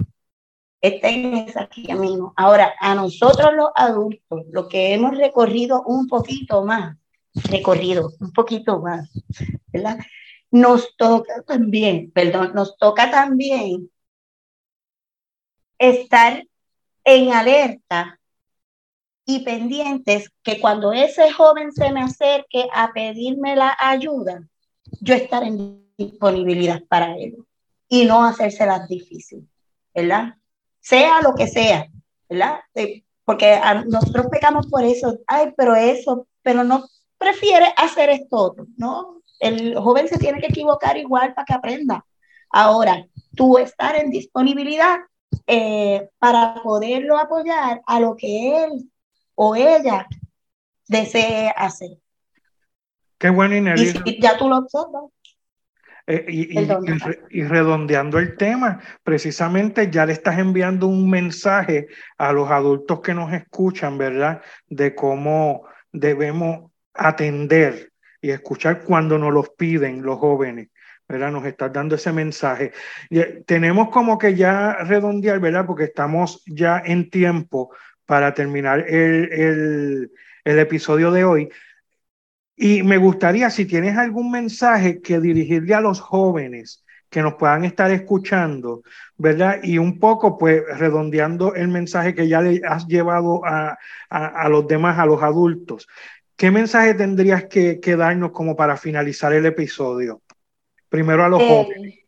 está 0.79 1.09
en 1.09 1.33
ese 1.35 1.67
camino. 1.85 2.33
Ahora, 2.37 2.73
a 2.79 2.95
nosotros 2.95 3.49
los 3.53 3.69
adultos, 3.75 4.45
lo 4.51 4.69
que 4.69 4.93
hemos 4.93 5.17
recorrido 5.17 5.83
un 5.83 6.07
poquito 6.07 6.63
más, 6.63 6.97
recorrido 7.49 8.11
un 8.21 8.31
poquito 8.31 8.79
más, 8.79 9.11
¿verdad? 9.67 9.97
Nos 10.51 10.95
toca 10.97 11.41
también, 11.43 12.11
perdón, 12.11 12.51
nos 12.53 12.77
toca 12.77 13.11
también 13.11 13.89
estar 15.77 16.43
en 17.03 17.33
alerta 17.33 18.19
y 19.25 19.43
pendientes 19.43 20.31
que 20.43 20.59
cuando 20.59 20.93
ese 20.93 21.31
joven 21.31 21.71
se 21.71 21.91
me 21.91 22.01
acerque 22.01 22.67
a 22.73 22.93
pedirme 22.93 23.55
la 23.55 23.75
ayuda, 23.79 24.47
yo 25.01 25.15
estar 25.15 25.43
en 25.43 25.85
disponibilidad 25.97 26.83
para 26.87 27.15
él 27.17 27.37
y 27.89 28.05
no 28.05 28.23
hacérselas 28.23 28.87
difícil, 28.87 29.47
¿verdad? 29.93 30.35
Sea 30.79 31.21
lo 31.21 31.33
que 31.33 31.47
sea, 31.47 31.87
¿verdad? 32.29 32.59
Porque 33.23 33.59
nosotros 33.87 34.27
pecamos 34.31 34.67
por 34.67 34.83
eso, 34.83 35.19
ay, 35.27 35.53
pero 35.57 35.75
eso, 35.75 36.27
pero 36.43 36.63
no 36.63 36.85
prefiere 37.17 37.73
hacer 37.77 38.09
esto 38.09 38.55
¿no? 38.77 39.21
El 39.39 39.75
joven 39.75 40.07
se 40.07 40.17
tiene 40.17 40.39
que 40.39 40.47
equivocar 40.47 40.97
igual 40.97 41.33
para 41.33 41.45
que 41.45 41.53
aprenda. 41.53 42.05
Ahora, 42.49 43.05
tú 43.35 43.57
estar 43.57 43.95
en 43.95 44.09
disponibilidad 44.09 44.99
eh, 45.47 46.09
para 46.19 46.55
poderlo 46.63 47.17
apoyar 47.17 47.81
a 47.85 47.99
lo 47.99 48.15
que 48.15 48.63
él 48.63 48.89
o 49.35 49.55
ella 49.55 50.07
desee 50.87 51.53
hacer. 51.55 51.97
Qué 53.17 53.29
bueno, 53.29 53.55
Inés. 53.55 53.95
Y 54.05 54.21
ya 54.21 54.37
tú 54.37 54.49
lo 54.49 54.57
observas. 54.57 55.05
Eh, 56.07 56.23
y, 56.27 56.59
y, 57.31 57.43
redondeando 57.43 58.19
el 58.19 58.37
tema, 58.37 58.79
precisamente 59.03 59.89
ya 59.89 60.05
le 60.05 60.13
estás 60.13 60.37
enviando 60.37 60.85
un 60.85 61.09
mensaje 61.09 61.87
a 62.19 62.31
los 62.31 62.51
adultos 62.51 63.01
que 63.01 63.15
nos 63.15 63.33
escuchan, 63.33 63.97
¿verdad? 63.97 64.41
De 64.67 64.93
cómo 64.93 65.63
debemos 65.91 66.71
atender 66.93 67.91
y 68.25 68.31
escuchar 68.31 68.81
cuando 68.81 69.19
nos 69.19 69.31
los 69.31 69.49
piden 69.49 70.01
los 70.01 70.17
jóvenes. 70.17 70.69
¿verdad? 71.07 71.31
Nos 71.31 71.45
estás 71.45 71.71
dando 71.71 71.93
ese 71.93 72.11
mensaje. 72.11 72.71
Eh, 73.11 73.43
tenemos 73.45 73.89
como 73.89 74.17
que 74.17 74.33
ya 74.33 74.73
redondear, 74.83 75.39
¿verdad? 75.39 75.67
Porque 75.67 75.83
estamos 75.83 76.43
ya 76.47 76.81
en 76.83 77.11
tiempo 77.11 77.69
para 78.07 78.33
terminar 78.33 78.79
el, 78.89 80.09
el, 80.43 80.59
episodio 80.59 81.11
de 81.11 81.23
hoy. 81.23 81.49
Y 82.55 82.81
me 82.81 82.97
gustaría, 82.97 83.51
si 83.51 83.65
tienes 83.65 83.95
algún 83.95 84.31
mensaje 84.31 84.99
que 84.99 85.19
dirigirle 85.19 85.75
a 85.75 85.81
los 85.81 85.99
jóvenes 85.99 86.83
que 87.07 87.21
nos 87.21 87.35
puedan 87.35 87.63
estar 87.63 87.91
escuchando, 87.91 88.81
¿verdad? 89.17 89.59
Y 89.61 89.77
un 89.77 89.99
poco, 89.99 90.39
pues, 90.39 90.63
redondeando 90.79 91.53
el 91.53 91.67
mensaje 91.67 92.15
que 92.15 92.27
ya 92.27 92.41
le 92.41 92.61
has 92.67 92.87
llevado 92.87 93.45
a, 93.45 93.77
a 94.09 94.49
los 94.49 94.67
demás, 94.67 94.97
a 94.97 95.05
los 95.05 95.21
adultos. 95.21 95.87
¿Qué 96.35 96.51
mensaje 96.51 96.93
tendrías 96.93 97.45
que, 97.45 97.79
darnos 97.97 98.31
como 98.31 98.55
para 98.55 98.75
finalizar 98.75 99.31
el 99.33 99.45
episodio? 99.45 100.21
Primero 100.89 101.23
a 101.23 101.29
los 101.29 101.41
eh, 101.41 101.47
jóvenes. 101.47 101.99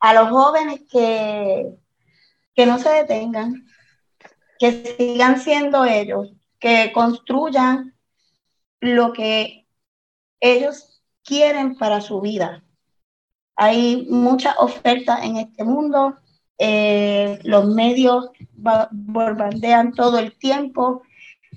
A 0.00 0.14
los 0.14 0.28
jóvenes 0.28 0.80
que, 0.90 1.70
que 2.54 2.66
no 2.66 2.78
se 2.78 2.88
detengan, 2.90 3.64
que 4.58 4.96
sigan 4.98 5.40
siendo 5.40 5.84
ellos, 5.84 6.32
que 6.58 6.90
construyan 6.92 7.94
lo 8.80 9.12
que 9.12 9.66
ellos 10.40 11.02
quieren 11.24 11.76
para 11.76 12.00
su 12.00 12.20
vida. 12.20 12.64
Hay 13.54 14.06
mucha 14.10 14.54
oferta 14.58 15.24
en 15.24 15.36
este 15.36 15.64
mundo, 15.64 16.16
eh, 16.58 17.38
los 17.42 17.66
medios 17.66 18.30
bombardean 18.52 19.92
todo 19.92 20.18
el 20.18 20.36
tiempo. 20.36 21.02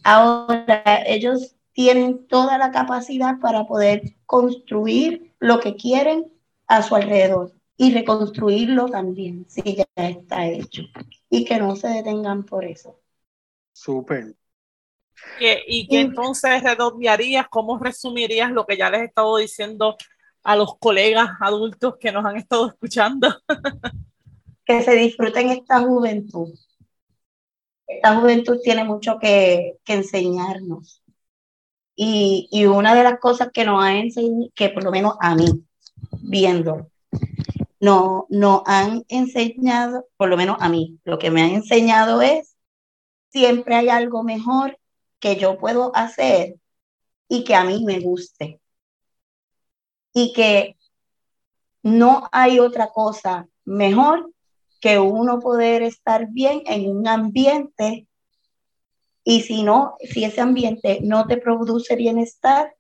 Ahora 0.04 1.04
ellos 1.06 1.59
tienen 1.80 2.28
toda 2.28 2.58
la 2.58 2.72
capacidad 2.72 3.40
para 3.40 3.66
poder 3.66 4.18
construir 4.26 5.34
lo 5.40 5.62
que 5.62 5.78
quieren 5.78 6.30
a 6.68 6.84
su 6.84 6.94
alrededor 6.94 7.54
y 7.78 7.94
reconstruirlo 7.94 8.88
también, 8.88 9.46
si 9.48 9.78
ya 9.78 9.86
está 9.96 10.46
hecho. 10.46 10.82
Y 11.30 11.46
que 11.46 11.58
no 11.58 11.78
se 11.78 11.88
detengan 11.88 12.44
por 12.44 12.66
eso. 12.66 13.00
Súper. 13.72 14.36
¿Y 15.40 15.88
que 15.88 16.02
entonces 16.02 16.62
redondearías? 16.62 17.48
¿Cómo 17.48 17.80
resumirías 17.80 18.52
lo 18.52 18.66
que 18.66 18.76
ya 18.76 18.90
les 18.90 19.00
he 19.00 19.06
estado 19.06 19.38
diciendo 19.38 19.96
a 20.44 20.58
los 20.58 20.78
colegas 20.80 21.30
adultos 21.40 21.96
que 21.98 22.12
nos 22.12 22.26
han 22.26 22.36
estado 22.36 22.68
escuchando? 22.68 23.34
que 24.66 24.84
se 24.84 24.96
disfruten 24.96 25.52
esta 25.52 25.80
juventud. 25.80 26.54
Esta 27.88 28.20
juventud 28.20 28.60
tiene 28.62 28.84
mucho 28.84 29.18
que, 29.18 29.78
que 29.86 29.94
enseñarnos 29.94 30.99
Y, 32.02 32.48
y 32.50 32.66
una 32.66 32.96
de 32.96 33.04
las 33.04 33.20
cosas 33.20 33.50
que 33.54 33.66
nos 33.66 33.84
ha 33.84 33.98
enseñado, 33.98 34.50
que 34.56 34.70
por 34.70 34.86
lo 34.86 34.92
menos 34.92 35.16
a 35.20 35.36
mí, 35.36 35.66
viendo, 36.22 36.90
no, 37.82 38.26
no 38.30 38.64
han 38.66 39.04
enseñado, 39.10 40.06
por 40.16 40.30
lo 40.30 40.38
menos 40.38 40.56
a 40.62 40.70
mí, 40.70 40.98
lo 41.04 41.20
que 41.20 41.30
me 41.30 41.42
han 41.42 41.50
enseñado 41.50 42.22
es, 42.22 42.56
siempre 43.32 43.76
hay 43.76 43.90
algo 43.90 44.24
mejor 44.24 44.80
que 45.20 45.36
yo 45.36 45.58
puedo 45.58 45.92
hacer 45.94 46.56
y 47.28 47.44
que 47.44 47.54
a 47.54 47.66
mí 47.66 47.84
me 47.84 48.00
guste. 48.00 48.62
Y 50.14 50.32
que 50.32 50.78
no 51.84 52.30
hay 52.32 52.60
otra 52.60 52.92
cosa 52.94 53.46
mejor 53.66 54.32
que 54.80 55.00
uno 55.00 55.42
poder 55.42 55.82
estar 55.84 56.28
bien 56.30 56.64
en 56.66 56.90
un 56.90 57.10
ambiente 57.10 58.08
y 59.24 59.42
si 59.42 59.64
no, 59.64 59.96
si 60.02 60.24
ese 60.24 60.42
ambiente 60.42 61.00
no 61.02 61.28
te 61.28 61.38
produce 61.38 61.96
bienestar, 61.96 62.76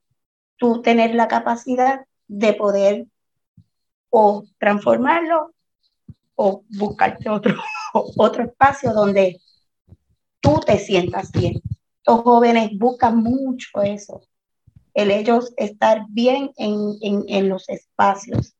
tú 0.57 0.81
tener 0.81 1.15
la 1.15 1.27
capacidad 1.27 2.05
de 2.27 2.53
poder 2.53 3.07
o 4.09 4.45
transformarlo 4.57 5.53
o 6.35 6.63
buscarte 6.69 7.29
otro, 7.29 7.55
otro 7.93 8.43
espacio 8.43 8.93
donde 8.93 9.41
tú 10.39 10.59
te 10.65 10.79
sientas 10.79 11.31
bien. 11.31 11.61
Los 12.05 12.21
jóvenes 12.21 12.71
buscan 12.77 13.17
mucho 13.17 13.81
eso, 13.83 14.21
el 14.93 15.11
ellos 15.11 15.53
estar 15.57 16.05
bien 16.09 16.51
en, 16.57 16.95
en, 17.01 17.23
en 17.27 17.49
los 17.49 17.69
espacios 17.69 18.55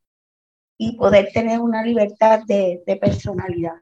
y 0.78 0.96
poder 0.96 1.30
tener 1.32 1.60
una 1.60 1.82
libertad 1.82 2.40
de, 2.46 2.82
de 2.86 2.96
personalidad. 2.96 3.74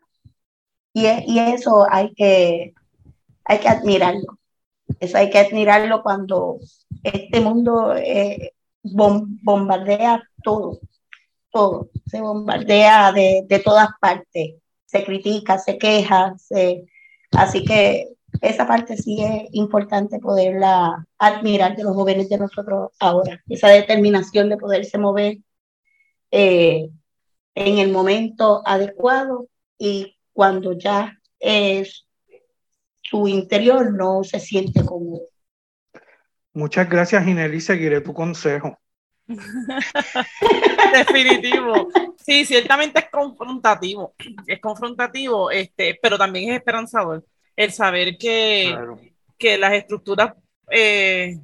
Y, 0.92 1.06
y, 1.06 1.38
eso 1.38 1.86
hay 1.88 2.12
que, 2.14 2.74
hay 3.48 3.58
que 3.58 3.68
admirarlo. 3.68 4.38
Eso 5.00 5.18
hay 5.18 5.30
que 5.30 5.38
admirarlo 5.38 6.02
cuando 6.02 6.58
este 7.02 7.40
mundo 7.40 7.94
eh, 7.96 8.52
bombardea 8.82 10.22
todo, 10.42 10.80
todo, 11.50 11.90
se 12.06 12.20
bombardea 12.20 13.12
de, 13.12 13.44
de, 13.46 13.58
todas 13.58 13.88
partes, 14.00 14.54
se 14.86 15.04
critica, 15.04 15.58
se 15.58 15.76
queja, 15.76 16.34
así 17.32 17.64
que 17.64 18.08
esa 18.40 18.66
parte 18.66 18.96
sí 18.96 19.22
es 19.22 19.48
importante 19.52 20.20
poderla 20.20 21.06
admirar 21.18 21.76
de 21.76 21.84
los 21.84 21.94
jóvenes 21.94 22.28
de 22.28 22.38
nosotros 22.38 22.92
ahora, 22.98 23.42
esa 23.48 23.68
determinación 23.68 24.48
de 24.48 24.56
poderse 24.56 24.96
mover 24.96 25.38
eh, 26.30 26.88
en 27.54 27.78
el 27.78 27.90
momento 27.90 28.62
adecuado 28.64 29.48
y 29.78 30.16
cuando 30.32 30.72
ya 30.72 31.18
es 31.40 32.07
su 33.08 33.28
interior 33.28 33.92
no 33.92 34.22
se 34.24 34.40
siente 34.40 34.84
cómodo. 34.84 35.22
Muchas 36.52 36.88
gracias, 36.88 37.26
Ineli. 37.26 37.60
Seguiré 37.60 38.00
tu 38.00 38.12
consejo. 38.12 38.78
Definitivo. 40.92 41.88
Sí, 42.16 42.44
ciertamente 42.44 43.00
es 43.00 43.10
confrontativo. 43.10 44.14
Es 44.46 44.60
confrontativo, 44.60 45.50
este, 45.50 45.98
pero 46.00 46.18
también 46.18 46.50
es 46.50 46.56
esperanzador 46.56 47.24
el 47.56 47.72
saber 47.72 48.16
que, 48.16 48.76
que 49.36 49.58
las 49.58 49.72
estructuras 49.72 50.32
eh, 50.70 51.38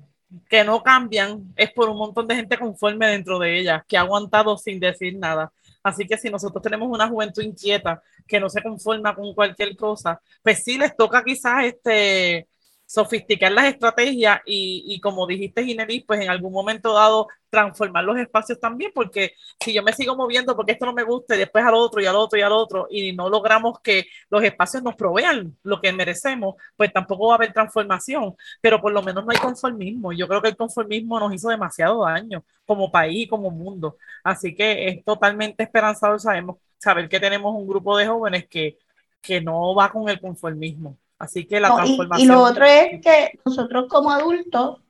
que 0.48 0.64
no 0.64 0.82
cambian 0.82 1.52
es 1.56 1.72
por 1.72 1.88
un 1.88 1.98
montón 1.98 2.28
de 2.28 2.36
gente 2.36 2.58
conforme 2.58 3.08
dentro 3.08 3.38
de 3.38 3.58
ellas, 3.58 3.82
que 3.88 3.96
ha 3.96 4.02
aguantado 4.02 4.56
sin 4.56 4.78
decir 4.78 5.16
nada. 5.18 5.52
Así 5.84 6.06
que 6.06 6.16
si 6.16 6.30
nosotros 6.30 6.62
tenemos 6.62 6.88
una 6.88 7.06
juventud 7.06 7.42
inquieta 7.42 8.02
que 8.26 8.40
no 8.40 8.48
se 8.48 8.62
conforma 8.62 9.14
con 9.14 9.34
cualquier 9.34 9.76
cosa, 9.76 10.20
pues 10.42 10.64
sí 10.64 10.78
les 10.78 10.96
toca 10.96 11.22
quizás 11.22 11.64
este 11.64 12.48
sofisticar 12.86 13.52
las 13.52 13.66
estrategias 13.66 14.40
y, 14.46 14.84
y 14.86 15.00
como 15.00 15.26
dijiste, 15.26 15.64
Ginelis, 15.64 16.04
pues 16.06 16.20
en 16.20 16.30
algún 16.30 16.52
momento 16.52 16.92
dado 16.92 17.28
transformar 17.54 18.04
los 18.04 18.18
espacios 18.18 18.58
también, 18.58 18.90
porque 18.94 19.34
si 19.60 19.72
yo 19.72 19.82
me 19.82 19.92
sigo 19.92 20.16
moviendo 20.16 20.56
porque 20.56 20.72
esto 20.72 20.86
no 20.86 20.92
me 20.92 21.04
gusta 21.04 21.36
y 21.36 21.38
después 21.38 21.64
al 21.64 21.74
otro 21.74 22.02
y 22.02 22.06
al 22.06 22.16
otro 22.16 22.38
y 22.38 22.42
al 22.42 22.52
otro 22.52 22.86
y 22.90 23.12
no 23.12 23.28
logramos 23.28 23.80
que 23.80 24.06
los 24.28 24.42
espacios 24.42 24.82
nos 24.82 24.96
provean 24.96 25.56
lo 25.62 25.80
que 25.80 25.92
merecemos, 25.92 26.56
pues 26.76 26.92
tampoco 26.92 27.28
va 27.28 27.34
a 27.34 27.36
haber 27.36 27.52
transformación, 27.52 28.34
pero 28.60 28.80
por 28.80 28.92
lo 28.92 29.02
menos 29.02 29.24
no 29.24 29.30
hay 29.30 29.38
conformismo. 29.38 30.12
Yo 30.12 30.26
creo 30.28 30.42
que 30.42 30.48
el 30.48 30.56
conformismo 30.56 31.18
nos 31.20 31.32
hizo 31.34 31.48
demasiado 31.48 32.04
daño 32.04 32.44
como 32.66 32.90
país 32.90 33.24
y 33.24 33.28
como 33.28 33.50
mundo. 33.50 33.98
Así 34.24 34.54
que 34.54 34.88
es 34.88 35.04
totalmente 35.04 35.62
esperanzador 35.62 36.20
sabemos, 36.20 36.56
saber 36.78 37.08
que 37.08 37.20
tenemos 37.20 37.54
un 37.54 37.66
grupo 37.68 37.96
de 37.96 38.06
jóvenes 38.06 38.46
que, 38.48 38.78
que 39.20 39.40
no 39.40 39.74
va 39.74 39.90
con 39.90 40.08
el 40.08 40.20
conformismo. 40.20 40.98
Así 41.18 41.46
que 41.46 41.60
la 41.60 41.74
transformación. 41.74 42.20
Y, 42.20 42.24
y 42.24 42.26
lo 42.26 42.42
otro 42.42 42.64
es 42.64 43.00
que 43.00 43.38
nosotros 43.44 43.86
como 43.88 44.10
adultos, 44.10 44.80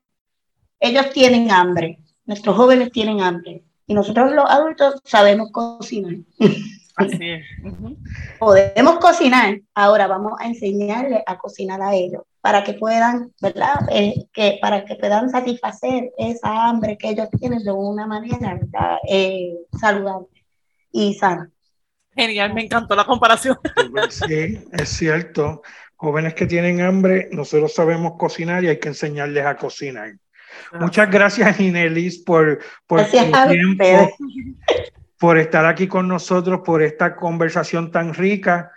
ellos 0.81 1.11
tienen 1.13 1.51
hambre, 1.51 1.99
nuestros 2.25 2.57
jóvenes 2.57 2.91
tienen 2.91 3.21
hambre 3.21 3.65
y 3.87 3.95
nosotros 3.95 4.33
los 4.33 4.49
adultos 4.49 5.01
sabemos 5.05 5.51
cocinar. 5.53 6.17
Así 6.97 7.19
es. 7.21 7.45
Podemos 8.39 8.99
cocinar, 8.99 9.61
ahora 9.75 10.07
vamos 10.07 10.33
a 10.39 10.47
enseñarles 10.47 11.23
a 11.27 11.39
cocinar 11.39 11.83
a 11.83 11.95
ellos 11.95 12.23
para 12.41 12.63
que 12.63 12.75
puedan, 12.75 13.33
¿verdad? 13.41 13.75
Eh, 13.91 14.27
que, 14.33 14.59
para 14.61 14.85
que 14.85 14.97
puedan 14.97 15.31
satisfacer 15.31 16.13
esa 16.19 16.69
hambre 16.69 16.99
que 16.99 17.11
ellos 17.11 17.29
tienen 17.39 17.63
de 17.65 17.73
una 17.73 18.07
manera 18.07 18.61
eh, 19.09 19.55
saludable 19.79 20.29
y 20.93 21.15
sana. 21.15 21.51
Genial, 22.15 22.55
me 22.55 22.65
encantó 22.65 22.95
la 22.95 23.05
comparación. 23.05 23.59
Sí, 24.11 24.63
es 24.73 24.89
cierto 24.89 25.63
jóvenes 26.05 26.35
que 26.35 26.45
tienen 26.45 26.83
hambre, 26.83 27.31
nosotros 27.33 27.73
sabemos 27.73 28.13
cocinar 28.19 28.63
y 28.63 28.69
hay 28.69 28.79
que 28.79 28.89
enseñarles 28.89 29.47
a 29.47 29.57
cocinar. 29.57 30.13
Muchas 30.79 31.11
gracias, 31.11 31.59
Inelis, 31.59 32.19
por, 32.19 32.59
por 32.87 33.03
tiempo, 33.07 33.39
por 35.19 35.39
estar 35.39 35.65
aquí 35.65 35.89
con 35.89 36.07
nosotros, 36.07 36.61
por 36.63 36.83
esta 36.83 37.17
conversación 37.17 37.91
tan 37.91 38.13
rica. 38.13 38.71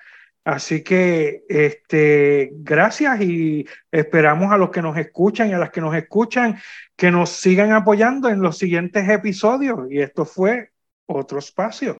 Así 0.45 0.81
que 0.83 1.43
este, 1.49 2.51
gracias 2.53 3.19
y 3.19 3.67
esperamos 3.91 4.53
a 4.53 4.57
los 4.57 4.69
que 4.69 4.81
nos 4.81 4.97
escuchan 4.97 5.49
y 5.49 5.53
a 5.53 5.59
las 5.59 5.71
que 5.71 5.81
nos 5.81 5.93
escuchan 5.93 6.57
que 6.95 7.11
nos 7.11 7.31
sigan 7.31 7.73
apoyando 7.73 8.29
en 8.29 8.41
los 8.41 8.57
siguientes 8.57 9.09
episodios. 9.09 9.91
Y 9.91 9.99
esto 9.99 10.23
fue 10.23 10.71
otro 11.07 11.39
espacio. 11.39 11.97